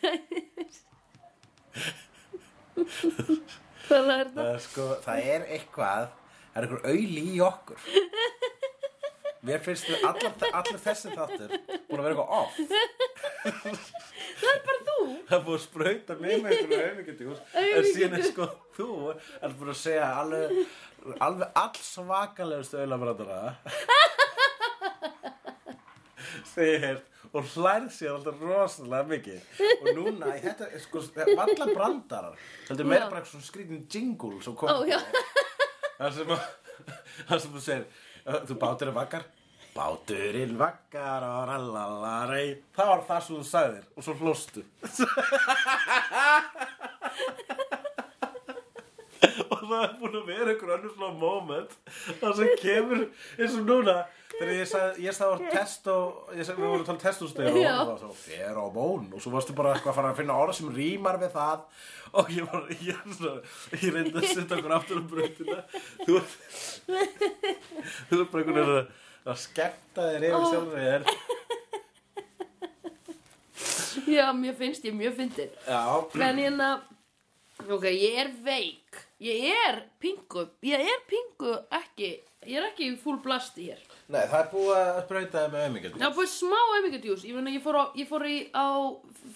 [2.73, 4.49] Hvað er það það?
[4.49, 6.11] er, sko, það er eitthvað
[6.53, 7.79] Það er einhver auðli í okkur
[9.43, 11.51] Mér finnst þau allar, allar þessi þáttur
[11.89, 12.55] búin að vera eitthvað off.
[14.39, 14.99] Það er bara þú.
[15.29, 18.45] Það er búin að sprauta með með einhverju auðmyggjandjús En síðan er sko
[18.77, 20.47] þú er búin að segja alveg,
[21.27, 23.41] alveg all svakalegustu auðlabrandara
[26.53, 27.01] Segir
[27.33, 29.45] og hlærð sér alltaf rosalega mikið.
[29.79, 32.35] Og núna, þetta, sko, valla brandarar.
[32.69, 33.11] Heldur meira Já.
[33.15, 34.69] bara svona skrítin jingle sem kom
[37.29, 37.87] það sem þú segir,
[38.23, 39.25] þú báturinn vaggar
[39.73, 44.61] báturinn vaggar og rallalari það var það sem þú sagðir og svo hlóstu
[49.53, 51.77] og það er búin að vera einhver önnur svona moment
[52.23, 53.01] það sem kemur
[53.39, 53.97] eins og núna
[54.33, 57.53] þegar ég sagði, ég sagði orð test og ég sagði, við vorum að tala testustegir
[57.53, 57.73] og Já.
[57.77, 60.71] það var svo feromón og svo varstu bara eitthvað að fara að finna orð sem
[60.79, 61.59] rýmar við það
[62.23, 63.45] og ég var, ég, svona,
[63.77, 65.59] ég reyndi að setja okkur aftur á brautina
[66.07, 66.33] þú ert
[68.09, 68.91] þú ert bara einhvern veginn að,
[69.33, 71.03] að skemmta þér yfir sjálfur þér
[74.09, 75.51] Já, mér finnst ég mjög fyndin.
[75.69, 75.81] já,
[76.27, 76.69] En hérna,
[77.69, 78.97] ok, ég er veik.
[79.23, 82.09] Ég er pingu, ég er pingu ekki,
[82.43, 83.79] ég er ekki full blasti hér.
[84.11, 87.37] nei, það er búið að sprauta þig með auðmyggjandi Það var búið smá auðmyggjadjús, ég,
[87.55, 88.67] ég fór, á, ég fór í, á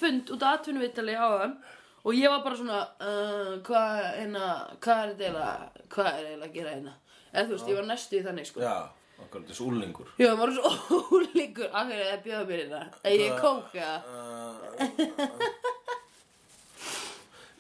[0.01, 1.55] fund út af atvinnuvittali á þeim
[2.03, 4.49] og ég var bara svona, uh, hvað, hérna,
[4.83, 5.47] hvað er þetta
[5.95, 6.95] hvað er eiginlega að gera hérna?
[7.31, 8.65] Eða þú veist, ég var næstu í þannig, sko.
[8.67, 8.75] já,
[9.23, 10.73] okkur, þessu úlingur Já, það var svo
[11.21, 12.83] ólíkur, af hverju það bjöða mér hérna?
[13.07, 13.89] Er ég kóka?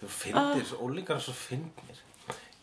[0.02, 0.82] Þú finnir, uh.
[0.82, 2.02] ólíkar er svo finnir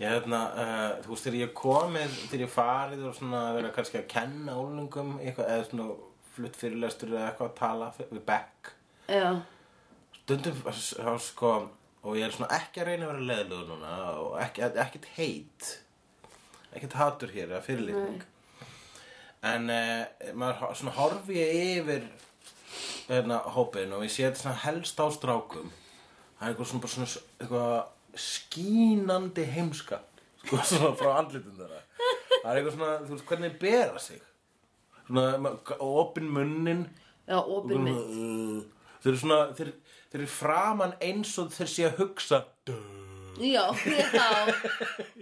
[0.01, 3.99] Ég hérna, uh, þú veist, þegar ég komið, þegar ég farið og svona vera kannski
[3.99, 5.87] að kenna ólingum eitthvað, eða svona
[6.33, 8.73] flutt fyrirlestur eða eitthvað að tala við Beck.
[9.11, 9.29] Já,
[10.23, 11.53] stundum, þá sko
[12.03, 15.73] og ég er svona ekki að reyna að vera leðlugur núna og ekki, ekkert heit
[16.73, 18.23] ekkert hatur hér eða fyrirlitning.
[19.43, 22.05] En uh, maður svona horfi ég yfir
[23.09, 25.71] hérna hópin og ég sé þetta svona helst á strákum.
[26.39, 27.09] Það er eitthvað svona bara svona
[27.43, 27.73] eitthvað
[28.19, 30.01] skínandi heimska
[30.43, 31.81] sko svona frá andlitum þeirra
[32.43, 34.21] það er eitthvað svona, þú veist, hvernig þeir bera sig
[35.07, 36.83] svona, opin munnin
[37.27, 37.95] já, opið minn.
[37.95, 39.71] Uh, þeir eru svona þeir,
[40.11, 42.43] þeir eru framan eins og þeir sé að hugsa.
[43.43, 44.27] Já, já.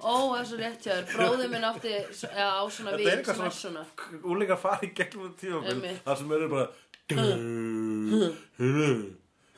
[0.03, 1.05] Ó, það er svo rétt hjá þér.
[1.13, 1.93] Bróðið minn átti
[2.35, 3.51] á svona er svona.
[3.55, 5.29] svona fara í gegnum
[5.63, 6.01] Einmitt.
[6.03, 6.67] þar sem eru bara
[7.11, 8.89] "Duh, heyrðu,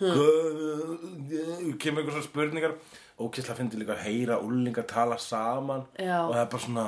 [0.04, 2.76] hvað kemur einhver svona spurningar
[3.24, 6.20] ókýrslega fyndi líka að heyra úlingar tala saman Já.
[6.24, 6.88] og það er bara svona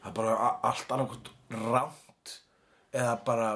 [0.00, 0.36] það er bara
[0.70, 2.34] allt annað rámt
[2.90, 3.48] eða bara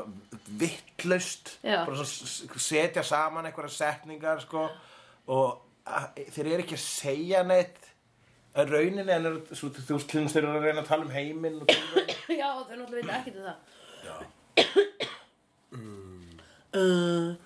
[0.63, 4.69] vittlaust bara setja saman einhverja setningar sko
[5.35, 5.61] og
[6.33, 7.91] þeir eru ekki að segja neitt
[8.55, 11.57] að rauninni en eru, svo, þú veist, þeir eru að reyna að tala um heiminn.
[12.41, 13.59] Já, þau náttúrulega veit ekki til það.
[14.05, 14.17] Já.
[16.75, 17.37] Uh,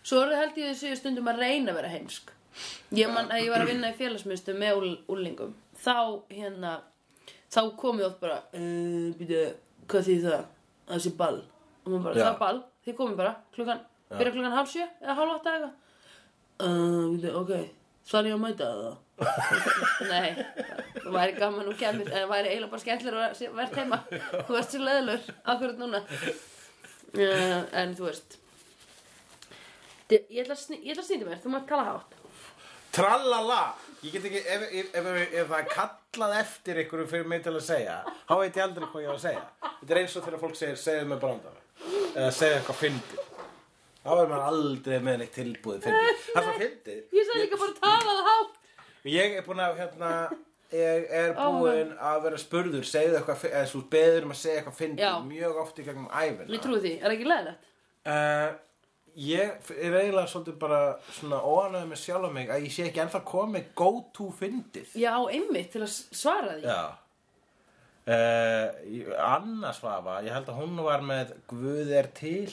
[0.00, 2.30] svo er held ég þessu stundum að reyna að vera heimsk.
[2.96, 5.56] Ég man ég var að vinna í félagsmyndstöð með úl, úlingum.
[5.82, 5.96] Þá,
[6.30, 6.76] hérna,
[7.52, 9.42] þá kom ég oft bara, uh, býtu,
[9.90, 10.46] hvað þýð það?
[10.86, 11.40] Það sé ball.
[11.82, 12.22] Og maður bara, Já.
[12.22, 12.62] það er ball.
[12.86, 15.84] þið komið bara klukkan, byrja klukkan hálf sjö eða hálf átta eða eitthvað
[16.62, 17.52] uh, veitu, ok,
[18.06, 19.02] þarf ég að mæta það
[20.12, 20.30] nei
[21.00, 24.58] það væri gaman og kemur en það væri eiginlega bara skemmtilega að verð heima þú
[24.60, 28.38] ert svo leðlur, akkurat núna uh, en þú veist
[30.12, 32.18] ég ætla að snýta mér, þú mátt tala hátt
[32.96, 33.60] Trallala
[34.04, 35.06] Ég get ekki, ef, ef, ef,
[35.40, 37.96] ef það er kallað eftir ykkur fyrir mig til að segja
[38.28, 39.44] þá veit ég aldrei hvað ég á að segja.
[39.80, 41.62] Þetta er eins og þegar fólk segir, segðu mig brandara.
[42.12, 43.22] Eða segðu eitthvað fyndið.
[44.06, 46.20] Þá er maður aldrei með neitt tilbúið fyndið.
[46.26, 47.00] Það er svo fyndið?
[47.18, 48.60] Ég sagði líka bara að tala það hátt.
[49.16, 50.12] Ég er búin að, hérna
[50.76, 54.60] ég er Ó, búin að vera spurður segðu eitthvað, eða svo beður um að segja
[54.60, 57.68] eitthvað fyndið mjög oft í gegnum æfina ég trúi því, er ekki leðilegt?
[58.06, 58.48] Uh,
[59.16, 60.80] ég er eiginlega svolítið bara
[61.16, 64.94] svona óanægð með sjálf mig að ég sé ekki ennþá komið go to fyndið.
[65.00, 66.64] Já, einmitt, til að svara því.
[66.68, 66.80] Já.
[68.06, 72.52] Uh, Anna Svafa, ég held að hún var með Guð er til.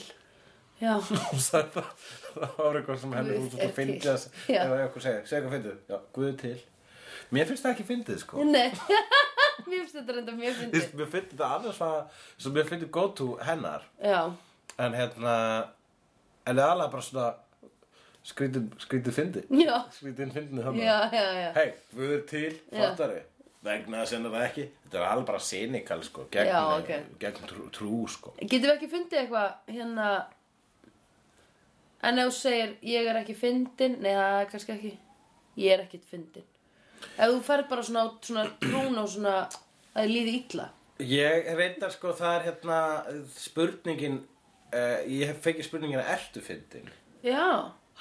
[0.80, 1.90] Já, sagði það
[2.34, 4.64] það var eitthvað sem henni hún er svo fyndið að segja,
[5.04, 5.76] segja eitthvað fyndið.
[5.92, 6.56] Já, Guð er til.
[7.34, 8.48] Mér finnst það ekki fyndið sko.
[8.48, 8.66] Nei.
[9.68, 10.90] Mér finnst þetta reynda Þú fyndið.
[10.98, 13.86] Mér finnst þetta annars var sem mér finnst go to hennar.
[14.02, 14.20] Já,
[14.82, 15.38] en hérna
[16.44, 17.28] en það er alveg bara svona
[18.24, 18.68] skrítið,
[19.60, 23.22] já, skrítið fyndið þannig hei, við erum til, fattari
[23.64, 24.64] vegna að það ekki.
[24.84, 26.90] Þetta er alveg bara cynical sko gegn, Já, ok.
[27.20, 28.34] gegn trú, trú sko.
[28.40, 30.08] Getum við ekki fundið eitthvað hérna
[32.04, 34.90] En ef þú segir ég er ekki fyndin Nei, það er kannski ekki.
[35.56, 36.44] Ég er ekkit fyndin
[37.14, 39.34] Ef þú ferð bara svona, svona trún og svona
[39.94, 40.68] að þið líði illa.
[41.04, 42.78] Ég reyndar sko það er hérna
[43.34, 44.20] spurningin
[44.74, 46.90] uh, ég hef fengið spurningina ertu fyndin?
[47.24, 47.46] Já,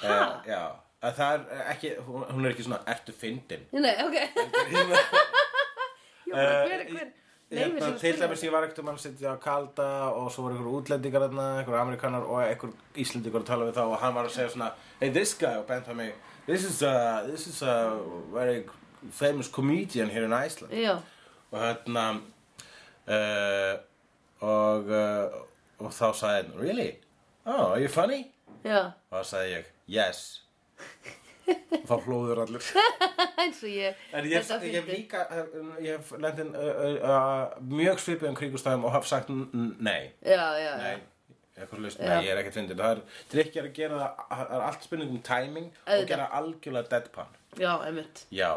[0.03, 0.17] ha?
[0.17, 0.61] uh, já,
[1.03, 3.67] að það er ekki hún hún er ekki svona ertu fyndin?
[3.77, 4.17] Nei, ok.
[6.33, 7.11] Bara hver, hver
[7.53, 10.77] Hérna, til dæmis ég var ekkert um að sitja á kalda og svo voru einhver
[10.79, 14.33] útlendingar þarna, einhver amerikanar og einhver íslendingar að tala við þá og hann var að
[14.33, 16.15] segja svona Hey this guy og bent á mig
[16.47, 17.95] This is a, this is a
[18.33, 18.65] very
[19.11, 20.73] famous comedian here in Iceland.
[20.73, 20.97] Já,
[21.51, 22.09] og hérna
[23.07, 23.79] uh,
[24.39, 25.27] og, uh,
[25.83, 26.89] og þá sagði hann Really?
[27.45, 28.21] Oh, are you funny?
[28.63, 28.79] já
[29.11, 30.23] og þá sagði ég Yes
[31.47, 32.67] og þá hlóður allir
[33.43, 34.93] Eins og ég En ég, þetta ég hef fyndið.
[34.95, 39.49] líka, hef- ég hef lendin uh, uh, uh, mjög svipuðum kringustæðum og haf sagt n-
[39.51, 40.93] n- nei, Já, já, já nei,
[41.57, 42.07] eitthvað hlust, Já.
[42.13, 42.79] nei, ég er ekkert fyndin.
[42.79, 43.01] Það er
[43.33, 46.07] drikkjar að gera það, það er allt spurning um timing og Auðvitað.
[46.13, 47.35] gera algjörlega deadpan.
[47.59, 48.49] Já, einmitt Já.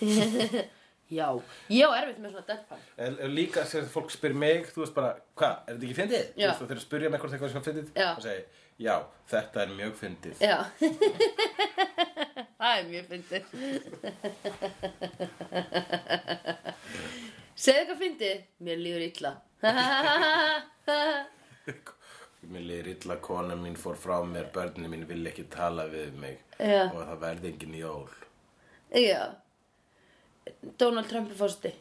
[1.08, 1.28] Já,
[1.72, 4.96] ég á erfitt með svona deadpan En en líka þegar fólk spyr mig, þú veist
[4.98, 6.24] bara, hvað, er þetta ekki fyndið?
[6.34, 8.08] Þú veist, og þegar spyrja mig hvort eitthvað sem fyndið, Já.
[8.12, 8.42] og segi,
[8.84, 8.94] já,
[9.32, 10.36] þetta er mjög fyndið.
[10.44, 10.58] Já
[12.58, 13.42] Það er mjög fyndið
[17.58, 19.32] Segðu eitthvað fyndið Mér líður illa
[22.48, 26.38] Mér liður illa, kona mín fór frá mér, börnin mín vil ekki tala við mig
[26.58, 26.84] Já.
[26.86, 28.08] og það verði engin jól.
[28.94, 29.22] Já
[30.80, 31.72] Donald Trump er fórsti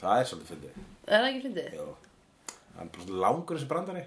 [0.00, 0.80] Það er svolítið fyndið.
[1.06, 1.76] Er það ekki fyndið?
[1.78, 1.84] Já.
[2.76, 4.02] Hann er bara langur þessi brandari.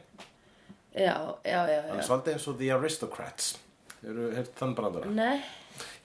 [0.98, 1.14] Já,
[1.48, 3.48] já, já, Hann er svolítið eins og The Aristocrats.
[4.02, 5.10] Hefur hefur þann brandara?
[5.18, 5.38] Nei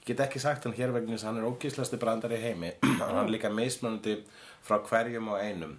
[0.02, 2.72] Ég get ekki sagt hann hér vegna þess að hann er ógíslasti brandari í heimi.
[3.02, 4.16] hann er líka mismunandi
[4.66, 5.76] frá hverjum og einum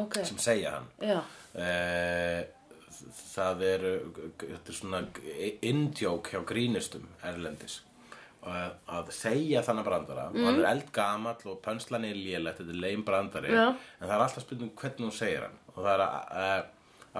[0.00, 0.86] Ok sem segja hann.
[1.04, 1.18] Já,
[1.56, 2.42] Eh,
[3.32, 3.84] það er,
[4.42, 4.98] þetta er svona
[5.64, 7.78] indjók hjá grínistum erlendis.
[8.52, 10.28] Að að segja þannig brandara.
[10.30, 13.52] Og hann er eldgamall og pönslan er lélegt þetta er leim brandari.
[13.52, 13.66] Já.
[13.74, 15.60] en það er alltaf spurning hvernig hún segir hann.
[15.74, 16.56] Og það er uh,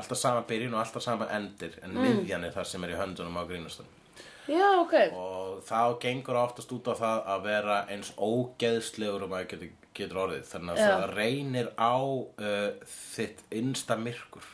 [0.01, 3.39] alltaf sama byrjun og alltaf sama endir en miðjan er það sem er í höndunum
[3.41, 3.93] á grínustum
[4.47, 4.95] já, ok.
[5.17, 10.23] Og þá gengur oftast út á það að vera eins ógeðslegur og maður getur, getur
[10.27, 10.45] orðið.
[10.53, 10.89] Þannig að Já.
[10.93, 14.51] það reynir á uh, þitt innsta myrkur.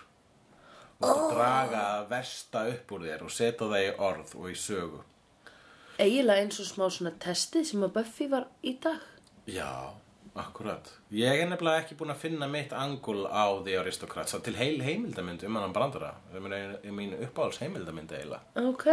[1.02, 1.24] Og oh.
[1.34, 5.00] draga versta upp úr þér og setja það í orð og í sögu
[6.00, 9.02] Eiginlega eins og smá svona testið sem að Buffy var í dag.
[9.50, 9.68] Já,
[10.38, 10.88] akkurat.
[11.12, 13.60] Ég er nefnilega ekki búin að finna mitt angul á
[14.32, 16.14] Það er til heil heimildamynd um hann brandara.
[16.32, 16.96] Er mín, er
[17.28, 18.42] uppáhalds heimildamynd eiginlega.
[18.56, 18.86] Ok.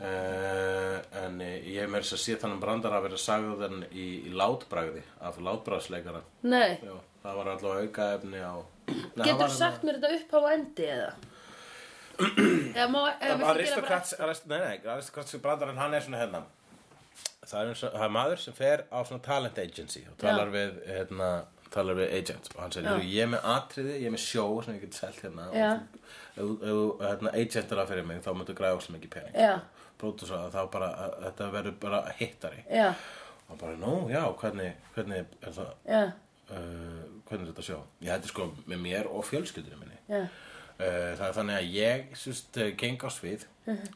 [0.00, 4.30] Uh, En ég hef mér þess að sé þannig brandara að vera sagðan í, í
[4.32, 6.78] látbragði af látbragðsleikara Nei.
[6.80, 8.56] Já, það var allavega auka efni á
[8.88, 11.10] Nei, Getur var- sagt mér þetta upp á endi eða?
[12.20, 16.20] Eða má, eða viltu gera bara Aristocrats, arist, nei, nei, Aristocrats brandarinn, hann er svona
[16.22, 16.42] hérna.
[17.50, 21.30] Það er, maður sem fer á svona talent agency og talar við hérna,
[21.72, 22.50] talar við agent.
[22.54, 22.92] Og hann segir, Já.
[22.94, 25.48] "Heyrðu, ég er með atriði, ég er með sjó sem ég get selt hérna.
[26.40, 29.34] Og hérna, agent er það fyrir mig þá myndu græða svo mikið pening.
[29.34, 29.60] Já.
[30.00, 32.62] pródúsa þá bara, að, þetta verður bara hittari.
[32.72, 32.94] Já,
[33.50, 36.12] og bara, nú, já, hvernig hvernig er það uh,
[37.28, 37.80] hvernig er þetta sjó?
[38.00, 39.98] Þetta er sko með mér og fjölskyldinu minni.
[40.08, 40.22] Já,
[40.80, 43.44] það er þannig að ég sérst, uh, geng á svið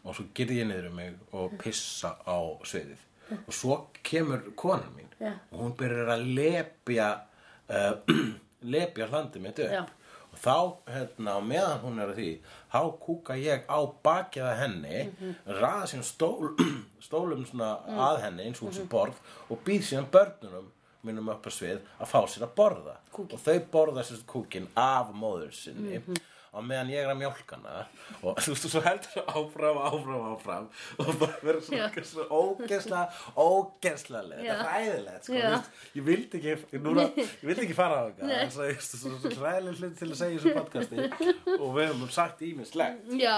[0.04, 3.02] og svo gerði ég niður um mig og pissa á sviðið
[3.48, 5.32] og svo kemur konan mín Já.
[5.52, 7.08] og hún byrjar að lepja
[7.70, 7.94] uh,
[8.74, 9.82] lepja hlandið mitt upp Já.
[10.34, 10.56] og þá,
[10.92, 12.28] hérna, meðan hún er að því
[12.74, 15.34] þá kúka ég á bakið að henni Mhm.
[15.60, 16.54] raða síðan stól,
[17.08, 17.98] stólum svona Mm.
[18.08, 18.76] að henni eins og hún Mhm.
[18.76, 19.14] sem borð
[19.50, 20.70] og býð síðan börnunum
[21.04, 23.34] mínum upp á svið að fá sér að borða Kúkinn.
[23.34, 26.00] og þau borða sér kúkin af móður sinni
[26.54, 27.72] Og meðan ég er að mjólkana
[28.22, 30.66] og þú veist, svo heldur áfram, áfram, áfram.
[31.02, 33.04] Og bara verður svona, svona ógeðslega,
[33.42, 37.06] ógeðslega leið, þetta er hræðilegt, sko, veist, ég vildi ekki, núna,
[37.42, 40.20] ég vildi ekki fara á það, en svo, þú veist, svo hræðileg hlut til að
[40.20, 41.08] segja þessu podcasti.
[41.58, 43.10] Og við höfum sagt ímislegt.
[43.20, 43.34] Já,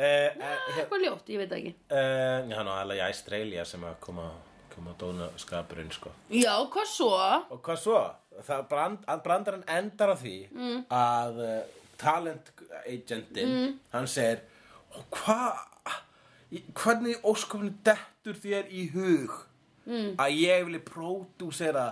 [0.00, 1.72] Uh, uh, eitthvað ljótt, ég veit það ekki.
[1.90, 4.28] Uh, já, nú, alveg í Australia sem að koma,
[4.72, 6.12] koma dóna skapurinn, sko.
[6.32, 7.10] Já, hvað svo?
[7.50, 8.00] Og hvað svo?
[8.46, 10.78] Það brand, brandarinn endar á því Mm.
[10.94, 11.40] að
[12.00, 12.52] talent
[12.84, 14.42] agentinn, hann segir
[15.14, 15.60] hvað,
[16.78, 19.36] hvernig óskofni dettur þér í hug
[19.86, 20.14] mm.
[20.20, 21.84] að ég vilja pródúsera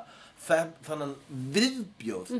[0.42, 2.32] þann, þannig viðbjóð?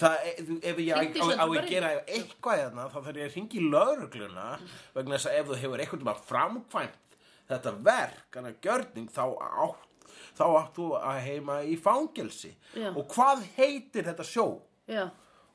[0.00, 3.60] Það, e- ef ég á, á, að gera eitthvað hérna þá þarf ég að hringi
[3.60, 4.50] í lögregluna
[4.94, 7.18] vegna þess að ef þú hefur eitthvað um framkvæmt
[7.48, 9.90] þetta verk, hann að gjörning þá átt
[10.34, 12.54] þá átt þú að heima í fangelsi.
[12.74, 12.90] Já.
[12.90, 14.46] og hvað heitir þetta sjó?
[14.90, 15.06] Já,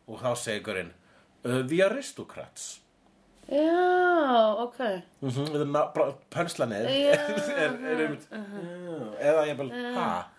[0.08, 0.94] og þá segir hann
[1.46, 2.80] uh, The Aristocrats.
[3.50, 4.80] Já, ok.
[5.22, 5.56] Mm -hmm,
[7.58, 8.38] er, er einmitt já,
[9.20, 10.30] eða ég bara ha?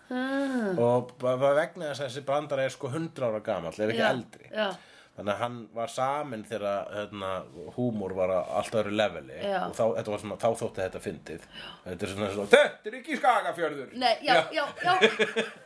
[0.77, 4.09] og bara vegna þess að þessi brandar er sko 100 ára gamall, er ekki Já,
[4.09, 4.47] eldri.
[4.51, 4.69] já.
[5.17, 7.43] þannig að hann var samin þegar hérna,
[7.75, 9.43] húmor var á allt öðru leveli.
[9.43, 9.67] Já.
[9.67, 11.41] og þá, svona, þá þótti þetta fyndið.
[11.83, 13.89] Þetta er svona, svona þetta er ekki skagafjörður.
[13.93, 14.93] Nei, já, já, já.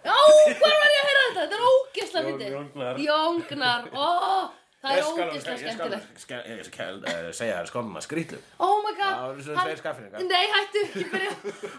[0.10, 0.18] Já,
[0.60, 1.42] hvar var ég að heyra þetta?
[1.42, 2.52] Þetta er ógeðslega Jón- fyndið.
[2.58, 2.96] Jóngnar.
[2.98, 6.08] Jóngnar, ó Það er ógeðslega skemmtilegt.
[6.46, 8.40] ég skal- eh, segja þér skólum að skrýtlu.
[8.60, 9.16] Oh my god.
[9.16, 10.20] Það eru svona hann- tveir skaffinningar.
[10.30, 11.32] Nei, hættu ekki byrja.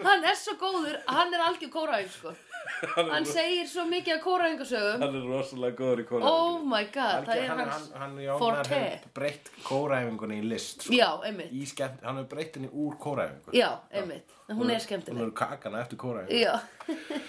[0.09, 2.35] Hann er svo góður, hann er algjör kóraðing sko.
[2.97, 7.37] Hann segir svo mikið af kóraðingasögum hann er rosalega góður í Oh my god, það
[7.37, 8.75] er hann, hann, hans hann, forte.
[8.75, 10.93] hefur breytt kóræfingunni í list sko.
[10.93, 11.53] Já, einmitt.
[11.55, 13.55] Í skemmt, hann hefur breytt henni úr kóræfingu.
[13.55, 14.35] Já, einmitt.
[14.51, 15.23] Hún er hún skemmtileg.
[15.29, 16.43] er kakana eftir kóræfingu.
[16.43, 16.59] Já,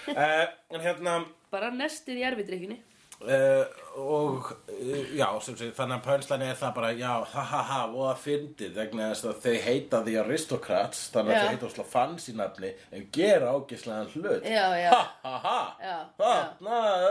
[0.09, 1.19] uh, en hérna
[3.18, 3.65] í Uh,
[3.97, 7.80] og uh, já, sem sé, þannig að pönslan er það bara já, ha ha ha,
[7.89, 11.39] og það fyndið vegna þess að þau heita The Aristocrats þannig að Já.
[11.41, 14.45] þau heita ósla fancy nafni en gera ágislegan hlut.
[14.45, 15.55] Já, ha ha ha,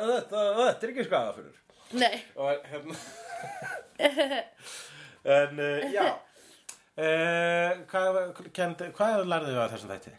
[0.07, 0.44] þetta,
[0.76, 1.59] er ekki skada fyrir.
[1.98, 2.96] Nei, og hérna.
[5.26, 6.04] En uh, já.
[7.90, 8.20] Hvað,
[8.94, 10.12] hvað lærðu við að þessum þætti?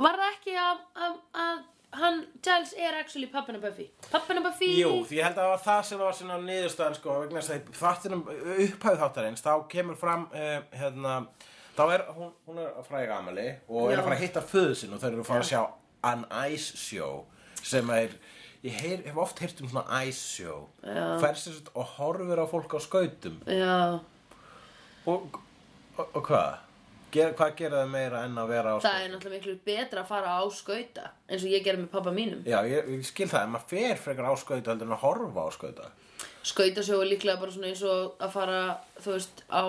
[0.00, 1.58] var það ekki að, að, að
[1.96, 3.88] hann, Giles er actually pappina Buffy.
[4.10, 7.16] Pappina Buffy Jú, því ég held að það var það sem var svona niðurstaðan sko,
[7.24, 8.22] vegna þess að þáttinum
[8.66, 11.16] upphæð þáttarins, þá kemur fram uh, hérna,
[11.76, 14.00] þá er hún, hún er að fræga amali og er Já.
[14.00, 15.62] að fara að hitta föðu sinn og þau eru að fara að sjá
[16.12, 17.24] An Ice Show
[17.60, 18.14] sem er,
[18.64, 20.62] ég heyr, hef oft heyrt um svona Ice Show.
[21.20, 23.36] Fersist og horfir á fólk á skautum.
[23.50, 23.98] Já,
[25.10, 25.40] og,
[25.98, 26.69] og, og hvað?
[27.14, 29.04] Ger, hvað gera þau meira en að vera á það skautum?
[29.04, 32.42] er náttúrulega miklu betra að fara á skauta eins og ég gerði með pappa mínum
[32.46, 35.46] Já, ég, ég skil það, en maður fer frekar á skauta heldur en að horfa
[35.46, 35.88] á skauta
[36.50, 38.60] Skautasjó er líklega bara svona eins og að fara,
[39.04, 39.64] þú veist, á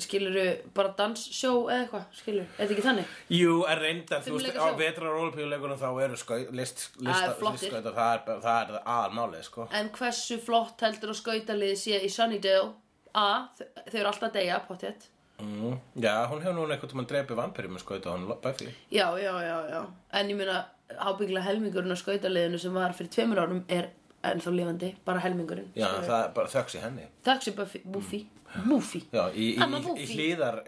[0.00, 0.44] skiluru
[0.76, 3.14] bara danssjó eða eitthvað, skilur, er þetta ekki þannig?
[3.36, 4.76] Jú, en reyndar, þú veist, á sjó.
[4.80, 7.60] vetrar olíuleikunum þá eru skaut, list, Það er lista, flottir.
[7.60, 9.66] listskautar, það er, það er aðalmálið, sko.
[9.80, 12.72] En hversu flott heldur að skautalið sé í Sunnydale?
[13.14, 13.26] A,
[13.92, 15.04] þau eru alltaf að deyja, pottétt
[15.42, 15.78] Mm.
[15.98, 18.68] Já, hún hefur núna einhvern tímann dreipið vampyrir með skauta, hún Buffy.
[18.94, 19.80] Já, já, já, já
[20.20, 20.60] En ég meina,
[20.94, 23.90] ábyggla helmingurinn á skautaliðinu sem var fyrir tveimur árum er
[24.24, 27.08] ennþá lifandi, bara helmingurinn Já, það er bara þöks í henni.
[27.26, 28.22] Takk sem Buffy, Buffy,
[28.68, 30.62] Buffy Já, í, í, Amma í, í hlýðar,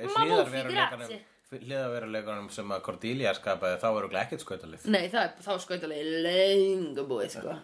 [1.55, 4.87] hlýðarveruleikunum, sem að Cordelia skapaði, þá eru ekkert skautalið.
[4.91, 7.61] Nei, það er þá skautalið lengur búið, sko En,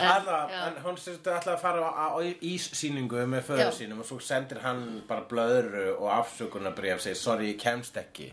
[0.00, 0.60] Alla, já.
[0.68, 4.60] en hún sérstu alltaf að fara á, á íssýningu með föður sínum og svo sendir
[4.64, 8.32] hann bara blöðru og afsökunarbref segir sorry ég kemst ekki.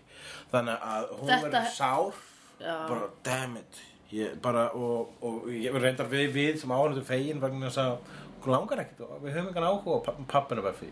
[0.54, 2.14] Þannig að hún Þetta- verður sár.
[2.60, 2.88] Já.
[2.90, 3.82] bara damn it.
[4.12, 7.98] Ég, bara, og, og ég reyndar við, við sem áhörðu fegin vegna þess að
[8.44, 10.90] hún langar ekkert og við höfum engan áhuga pa- pappinu Buffy.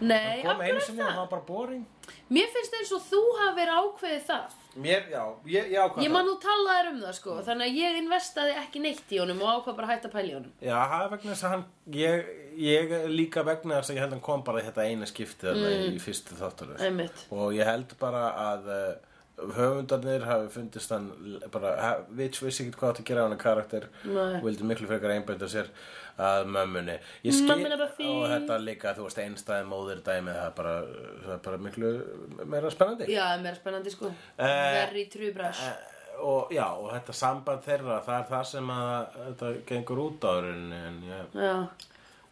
[0.00, 1.22] Nei, kom af einu hverju sinni er og hann það?
[1.22, 1.86] var bara boring.
[2.30, 6.12] Mér finnst eins og þú hafi verið ákveðið það mér, já, ég, ég ákvað Ég
[6.14, 9.50] man nú talaðir um það, sko Þannig að ég investaði ekki neitt í honum og
[9.52, 10.54] ákvað bara hætta að pæla í honum.
[10.60, 11.64] Já, það er vegna þess að hann
[11.96, 12.30] ég,
[12.66, 15.60] ég líka vegna þess að ég held að hann kom bara í þetta eina skiptið
[15.62, 15.90] mm.
[15.90, 17.26] í fyrstu þáttur Einmitt.
[17.34, 18.88] Og ég held bara að uh,
[19.56, 21.10] höfundarnir hafi fundist hann
[21.52, 23.88] bara, ha- Vitch vissi ekki hvað átti að gera á hann karakter.
[24.04, 24.38] Nei.
[24.38, 25.72] og vildi miklu frekar einbænda sér
[26.18, 26.94] að mömmunni.
[27.26, 28.12] Ég skil Mömmun er bara fín.
[28.14, 30.76] og þetta líka, þú veist, einstæði móðir dæmi það er bara,
[31.24, 31.90] það er bara miklu
[32.54, 33.08] meira spennandi.
[33.12, 34.12] Já, meira spennandi sko.
[34.38, 35.76] Eh, Very true brush Eh,
[36.24, 40.32] og já, og þetta samband þeirra það er það sem að þetta gengur út á
[40.40, 41.54] en, en, ég, Já,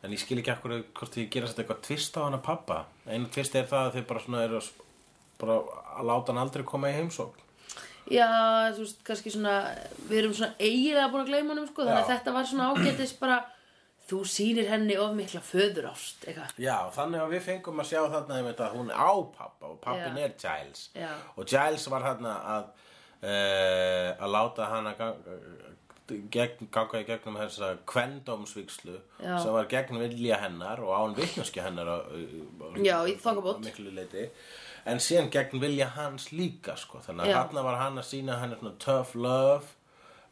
[0.05, 2.85] en ég skil ekki akkur hvort ég gera þetta eitthvað tvist á hana pappa.
[3.05, 4.71] Einu tvist er það að þau bara svona eru að
[5.45, 5.59] bara
[5.99, 7.41] að láta hann aldrei koma í heimsókn.
[8.13, 8.27] Já,
[8.77, 9.53] þú veist, kannski svona
[10.11, 13.15] Við erum svona eiginlega búin að gleyma honum sko Þannig að þetta var svona ágætis
[13.17, 13.39] bara
[14.05, 18.41] Þú sýnir henni of mikla föðurást Eitthvað Já, þannig að við fengum að sjá þarna
[18.53, 20.25] að hún á pappa og pappin Já.
[20.27, 21.13] er Giles Já.
[21.37, 22.67] og Giles var þarna að
[23.25, 25.39] uh, að láta hana ganga,
[26.35, 31.89] gegn, ganga í gegnum þessa kvendómsvíkslu sem var gegn vilja hennar og án vitneskja hennar
[31.89, 31.97] á,
[32.85, 33.17] Já, í
[33.89, 34.27] leiti
[34.85, 37.01] en síðan gegn vilja hans líka sko.
[37.01, 39.73] þannig að þarna var hann að sína henni tough love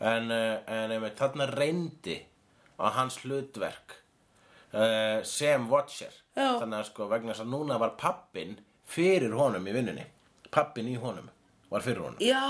[0.03, 2.19] en, uh, en einmitt þarna reyndi
[2.81, 3.99] á hans hlutverk
[4.73, 6.13] uh, sem watcher.
[6.33, 6.47] Já.
[6.63, 8.55] þannig að sko vegna þess að núna var pappin
[8.89, 10.07] fyrir honum í vinnunni.
[10.53, 11.29] Pappin í honum
[11.73, 12.21] var fyrir honum.
[12.25, 12.41] Já,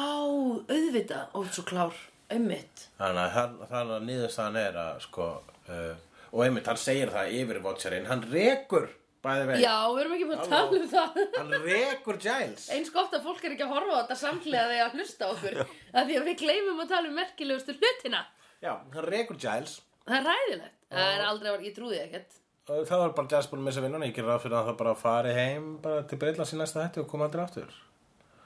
[0.71, 1.99] auðvitað, ó, svo klár.
[2.33, 2.87] Einmitt.
[2.97, 5.27] Þannig að, hann- þannig að niðurstaðan er að sko
[5.69, 5.95] uh,
[6.33, 8.07] og einmitt hann segir það yfir watcherinn.
[8.09, 8.87] Hann rekur
[9.23, 11.21] bæði veginn Já, við erum ekki búin að tala um það.
[11.37, 12.65] Hann rekur Giles.
[12.75, 15.59] Eins gott að fólk er ekki að horfa á þetta samhliða þegar að hlusta okkur
[15.99, 18.23] af því að við gleymum að tala um merkilegustu hlutina.
[18.65, 19.77] Já, hann rekur Giles
[20.07, 22.35] Það er ræðilegt Það er aldrei, ég trúði ekkert.
[22.69, 24.09] Það var bara Giles búin að missa vinnuna.
[24.09, 27.01] Ég gerir ráð fyrir að það bara fari heim bara til Breitlands í næsta hætti
[27.03, 27.73] og koma aldrei aftur.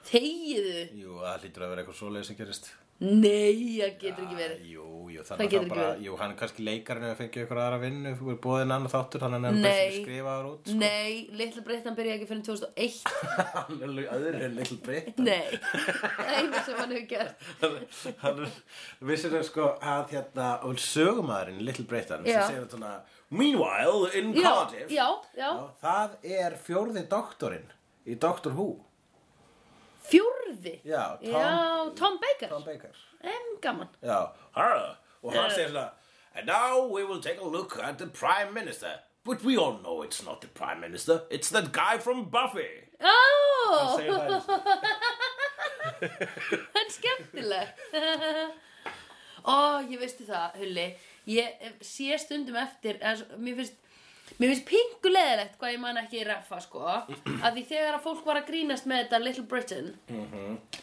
[0.07, 4.61] Þegiðu jú, það hlýtur að vera eitthvað svoleiðis sem gerist Nei, það getur ekki verið
[4.71, 7.59] Jú, jú, Það þannig að það bara, jú, hann er kannski leikarinn ef fengið ykkur
[7.61, 9.75] aðra vinnu, þú er búið annar þáttur, þannig að hann er Nei.
[9.77, 10.63] best skrifaður út.
[10.71, 10.77] sko.
[10.81, 12.97] Nei, litla breyttan byrjaði ekki fyrir 2001
[13.57, 15.21] hann er öðru en little Britt.
[15.21, 15.59] Nei,
[16.25, 17.45] einu sem hann hefur gert
[18.23, 18.57] hann er,
[19.11, 22.95] vissir þau sko að hérna, og sögumæðurinn Little Britain, sem segir þetta svona,
[23.29, 25.49] Meanwhile in Já, Cardiff, já, já,
[25.83, 27.69] það er fjórði doktorinn
[28.07, 28.69] í Doctor Who.
[30.07, 30.36] fjórði
[30.85, 32.49] Já, Tom, Já, Tom Baker.
[32.49, 32.89] Tom Baker.
[33.23, 33.87] En gaman.
[34.03, 34.19] Já,
[35.23, 35.89] og hann segir svona,
[36.35, 38.91] and now we will take a look at the Prime Minister.
[39.25, 42.69] But we all know it's not the Prime Minister, it's that guy from Buffy.
[43.01, 44.61] Ó, segir það eins og-
[46.73, 47.77] það er skemmtilegt
[49.47, 50.85] Ó, ég veistu það, Hulli.
[51.27, 53.75] Ég sé stundum eftir eða, svo- Mér finnst
[54.37, 58.25] Mér finnst pingu leðilegt hvað ég man ekki reffa sko að því þegar að fólk
[58.27, 59.87] var að grínast með þetta Little Britain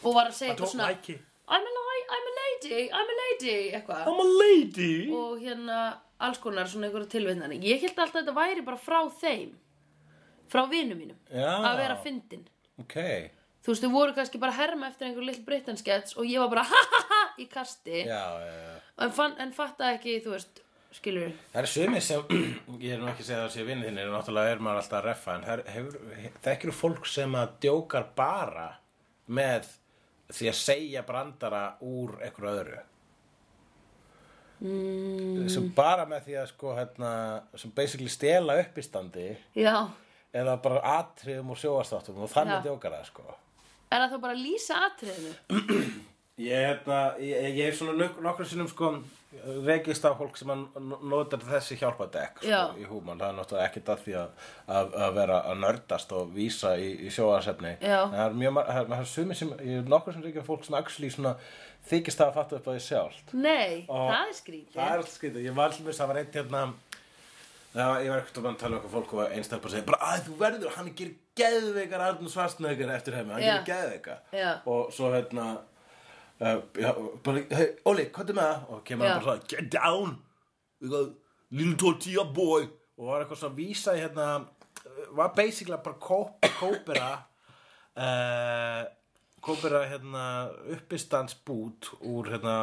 [0.03, 1.21] og var að segja eitthvað svona like it.
[1.47, 4.89] I'm a, li- I'm a lady, I'm a lady eitthvað I'm a lady.
[5.13, 5.77] og hérna
[6.25, 9.53] alls konar svona einhverja tilvitnani ég held alltaf að þetta væri bara frá þeim
[10.51, 11.47] frá vinum mínum Já.
[11.69, 12.43] að vera fyndin
[12.81, 12.97] Ok.
[13.63, 16.43] þú veist, þau voru kannski bara að herma eftir einhver Little Britain skets og ég
[16.43, 18.75] var bara ha ha ha í kasti Já, já, já.
[19.07, 20.61] en, fann, en fattaði ekki, þú veist
[20.95, 22.33] skilur Það er sumir sem,
[22.85, 25.07] ég er nú ekki að segja það sé vinni þinni, náttúrulega er maður alltaf að
[25.09, 28.67] reffa, en her, hefur, þekkir fólk sem að djókar bara
[29.25, 29.69] með
[30.33, 32.81] því að segja brandara úr einhverju öðru.
[34.65, 35.45] Mm.
[35.51, 37.11] Sem bara með því að sko, hérna,
[37.59, 39.27] sem basically stela uppistandi
[39.59, 39.75] já,
[40.35, 42.63] eða bara atriðum og sjóastáttum og þannig Já.
[42.69, 43.35] djókar það, sko.
[43.91, 45.33] er það þá bara að lýsa atriðinu
[46.35, 48.89] Ég, hérna, ég, ég hef svona nok nokkur sinnum sko
[49.67, 50.63] rekist á fólk sem að
[51.11, 52.61] notar þessi hjálpadekk sko, Já.
[52.81, 56.33] í húman, það er náttúrulega ekkert að því að, að, að vera að nördast og
[56.35, 57.99] vísa í, í sjóasefni Já.
[58.05, 60.77] en það er mjög mar- það er, sumir sem, ég nokkur sem á fólk sem
[60.79, 61.35] actually svona
[61.89, 65.09] þykist það að fatta upp á því sjálft nei, Og það er skrítið það er
[65.15, 66.63] skrítið, ég var alltaf það var eitt hérna
[67.75, 70.25] var, ég var ekkert að tala um eitthvað fólk og einstaklega bara segja, bara að
[70.29, 73.55] þú verður, hann gerir geðveikar Arnur Svarsnöggar eftir hefmi, hann Já.
[73.57, 74.51] gerir geðveika Já.
[74.71, 75.74] og svo hérna já,
[76.39, 78.65] bara, hey, Óli, hvað er með það?
[78.69, 80.17] og kemur hann bara svona, get down
[80.85, 81.13] got
[81.55, 82.65] little tortilla boy
[82.97, 87.09] og var eitthvað svona að vísa í hérna uh, var basically bara kóp, kópera
[87.95, 88.83] uh,
[89.45, 90.25] kópera hérna
[90.75, 92.55] uppistandsbút úr hérna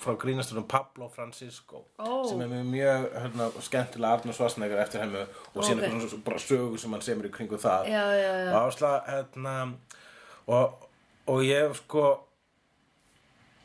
[0.00, 2.24] frá grínastunum Pablo Francisco Ó.
[2.26, 6.06] sem er mjög hérna, skemmtilega Arnur Svarsnegar eftir hennu og síðan Ok.
[6.08, 6.22] okay.
[6.24, 8.48] bara sögu sem hann semur í kringu það Já, já, já.
[8.54, 9.56] og ásla hérna
[10.46, 10.88] og,
[11.28, 12.08] og ég sko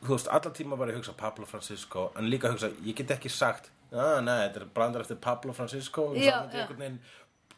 [0.04, 2.98] þú veist, alla tíma var ég að hugsa Pablo Francisco en líka að hugsa, ég
[2.98, 6.38] get ekki sagt að nei, þetta er brandar eftir Pablo Francisco og myndi já.
[6.42, 7.02] einhvern veginn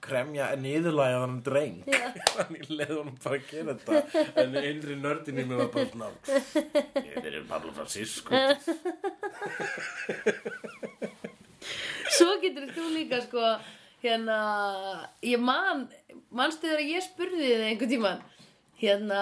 [0.06, 2.10] kremja en niðurlæga hann dreng Já.
[2.36, 3.94] þannig leði honum bara að gera þetta
[4.42, 8.30] en innri nördin í mér var bara svona þetta er Pablo Francisco
[12.16, 13.42] Svo getur þú líka sko
[14.04, 14.38] hérna,
[15.26, 15.86] ég man
[16.30, 18.20] manstu þegar ég spurði þig einhvern tímann
[18.80, 19.20] hérna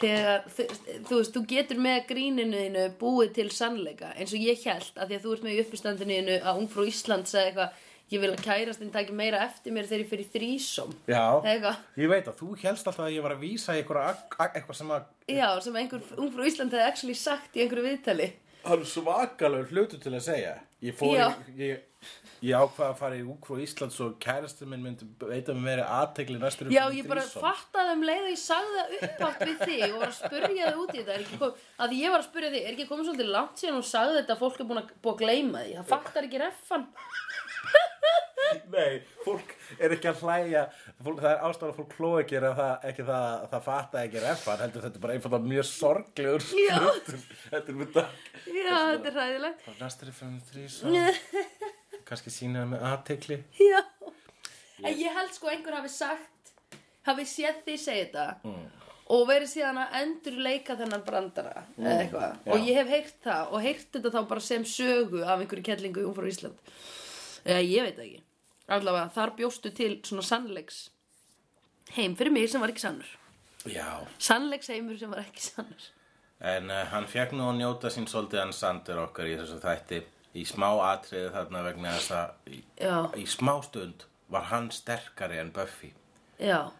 [0.00, 0.66] þegar, þú,
[1.08, 5.12] þú veist, þú getur með gríninu þínu búið til sannleika eins og ég held, að
[5.12, 8.30] því að þú ert með í uppistandinu þínu að ungfrú Íslands eða eitthvað ég vil
[8.32, 12.40] að kærastinn taki meira eftir mér þegar ég fyrir þrísom Já, eitthvað, ég veit að
[12.40, 16.48] þú helst alltaf að ég var að vísa eitthvað sem að já, sem einhver ungfrú
[16.48, 18.32] Ísland hefði actually sagt í einhverju viðtali.
[18.64, 20.56] Það er svakalega hlutu til að segja.
[20.84, 21.86] Ég fór í, ég,
[22.40, 26.38] ég ákvað að fara í Úkrú Íslands og kærastur minn myndi veita mér meiri aðtegli
[26.40, 29.98] næstur Já, ég bara fattaði um leið að ég sagði það uppátt við þig og
[30.00, 31.50] var að spurja þig út í þetta
[31.84, 34.36] að ég var að spurja þig, er ekki komið svolítið langt síðan og sagði þetta
[34.36, 35.76] að fólk er búin að, búin að gleyma því?
[35.80, 36.86] Það fattar ekki refan.
[38.70, 40.62] Nei, fólk er ekki að hlæja.
[41.04, 43.66] Fólk, Það er ástæðan að fólk hló ekki er að það, ekki það, að það
[43.66, 46.78] fatta ekki refan heldur þetta er bara einfalda mjög sorglegur Já.
[47.50, 48.06] Þetta er mynda
[48.50, 49.68] Já, þetta er hræðilegt
[52.10, 53.80] Kannski sína með aðtegli Já.
[54.82, 56.52] En ég held sko einhver hafi sagt
[57.06, 58.64] hafi séð því segja þetta Mm.
[59.10, 62.32] og verið síðan að endur leika þennan brandara eða eitthvað.
[62.44, 62.52] Mm.
[62.52, 66.04] og ég hef heyrt það og heyrt þetta þá bara sem sögu af einhverju kellingu
[66.08, 66.58] umfrá Ísland.
[67.44, 68.20] Eða ég veit það ekki.
[68.70, 70.90] Allavega þar bjóstu til svona sannleiks
[71.96, 73.08] heim fyrir mig sem var ekki sannur.
[73.66, 74.06] Já.
[74.18, 75.88] Sannleiks heimur sem var ekki sannur.
[76.40, 79.98] En uh, hann fekk nú að njóta sín svolítið hann sandur okkar í þessu þætti
[80.34, 82.60] í smá atriði þarna vegna þess að í,
[83.22, 85.90] í smá stund var hann sterkari en Buffy
[86.38, 86.70] já,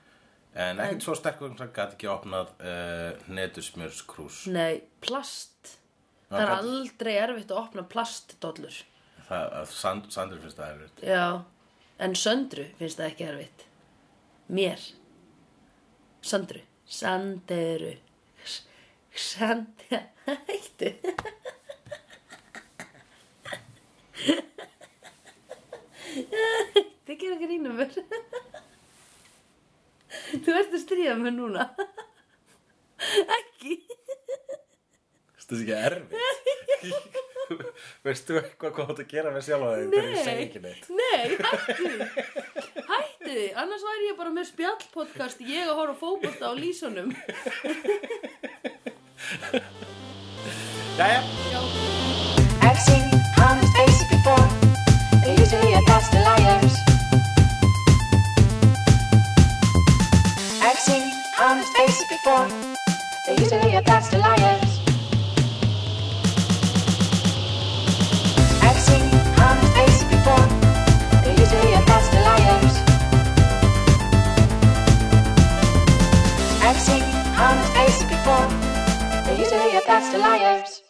[0.55, 5.77] en ekkert svo sterkur hann gæti ekki opnað uh, netusmjörskrús nei, plast
[6.31, 7.83] Já, Það er gat- aldrei erfitt að opna
[9.59, 11.25] að sand, sandur finnst það erfitt Já,
[12.07, 13.65] en Söndru finnst það ekki erfitt.
[14.51, 14.85] Mér.
[16.23, 16.63] Söndru.
[16.87, 17.91] Sanderu.
[18.47, 18.63] S-
[19.15, 20.01] Sande...
[20.49, 20.93] Hættu.
[27.07, 27.91] Þið gera grínu mér.
[30.45, 31.69] Þú ert að stríða mér núna.
[33.39, 33.79] Ekki.
[35.41, 36.17] Þetta er ekki erfitt?
[38.07, 40.85] Veistu eitthvað hvað þú átt að gera með sjálf þig þegar ég segi ekki neitt?
[40.95, 41.75] Nei, hættu.
[41.81, 43.25] Því Hættu.
[43.25, 47.11] Því, annars væri ég bara með spjallpodcast Ég að horfa á fótbolta á lísunum
[51.01, 51.61] Jæja, Já,
[55.31, 56.75] They're usually a pass to liars.
[60.61, 61.05] I've seen
[61.41, 62.49] honest faces before.
[63.27, 64.81] They're usually a pass to liars.
[68.67, 69.07] I've seen
[69.39, 70.47] honest faces before.
[71.23, 72.75] They're usually a pass to liars.
[76.67, 77.05] I've seen
[77.39, 78.49] honest faces before.
[79.25, 80.90] They're usually a pass to liars.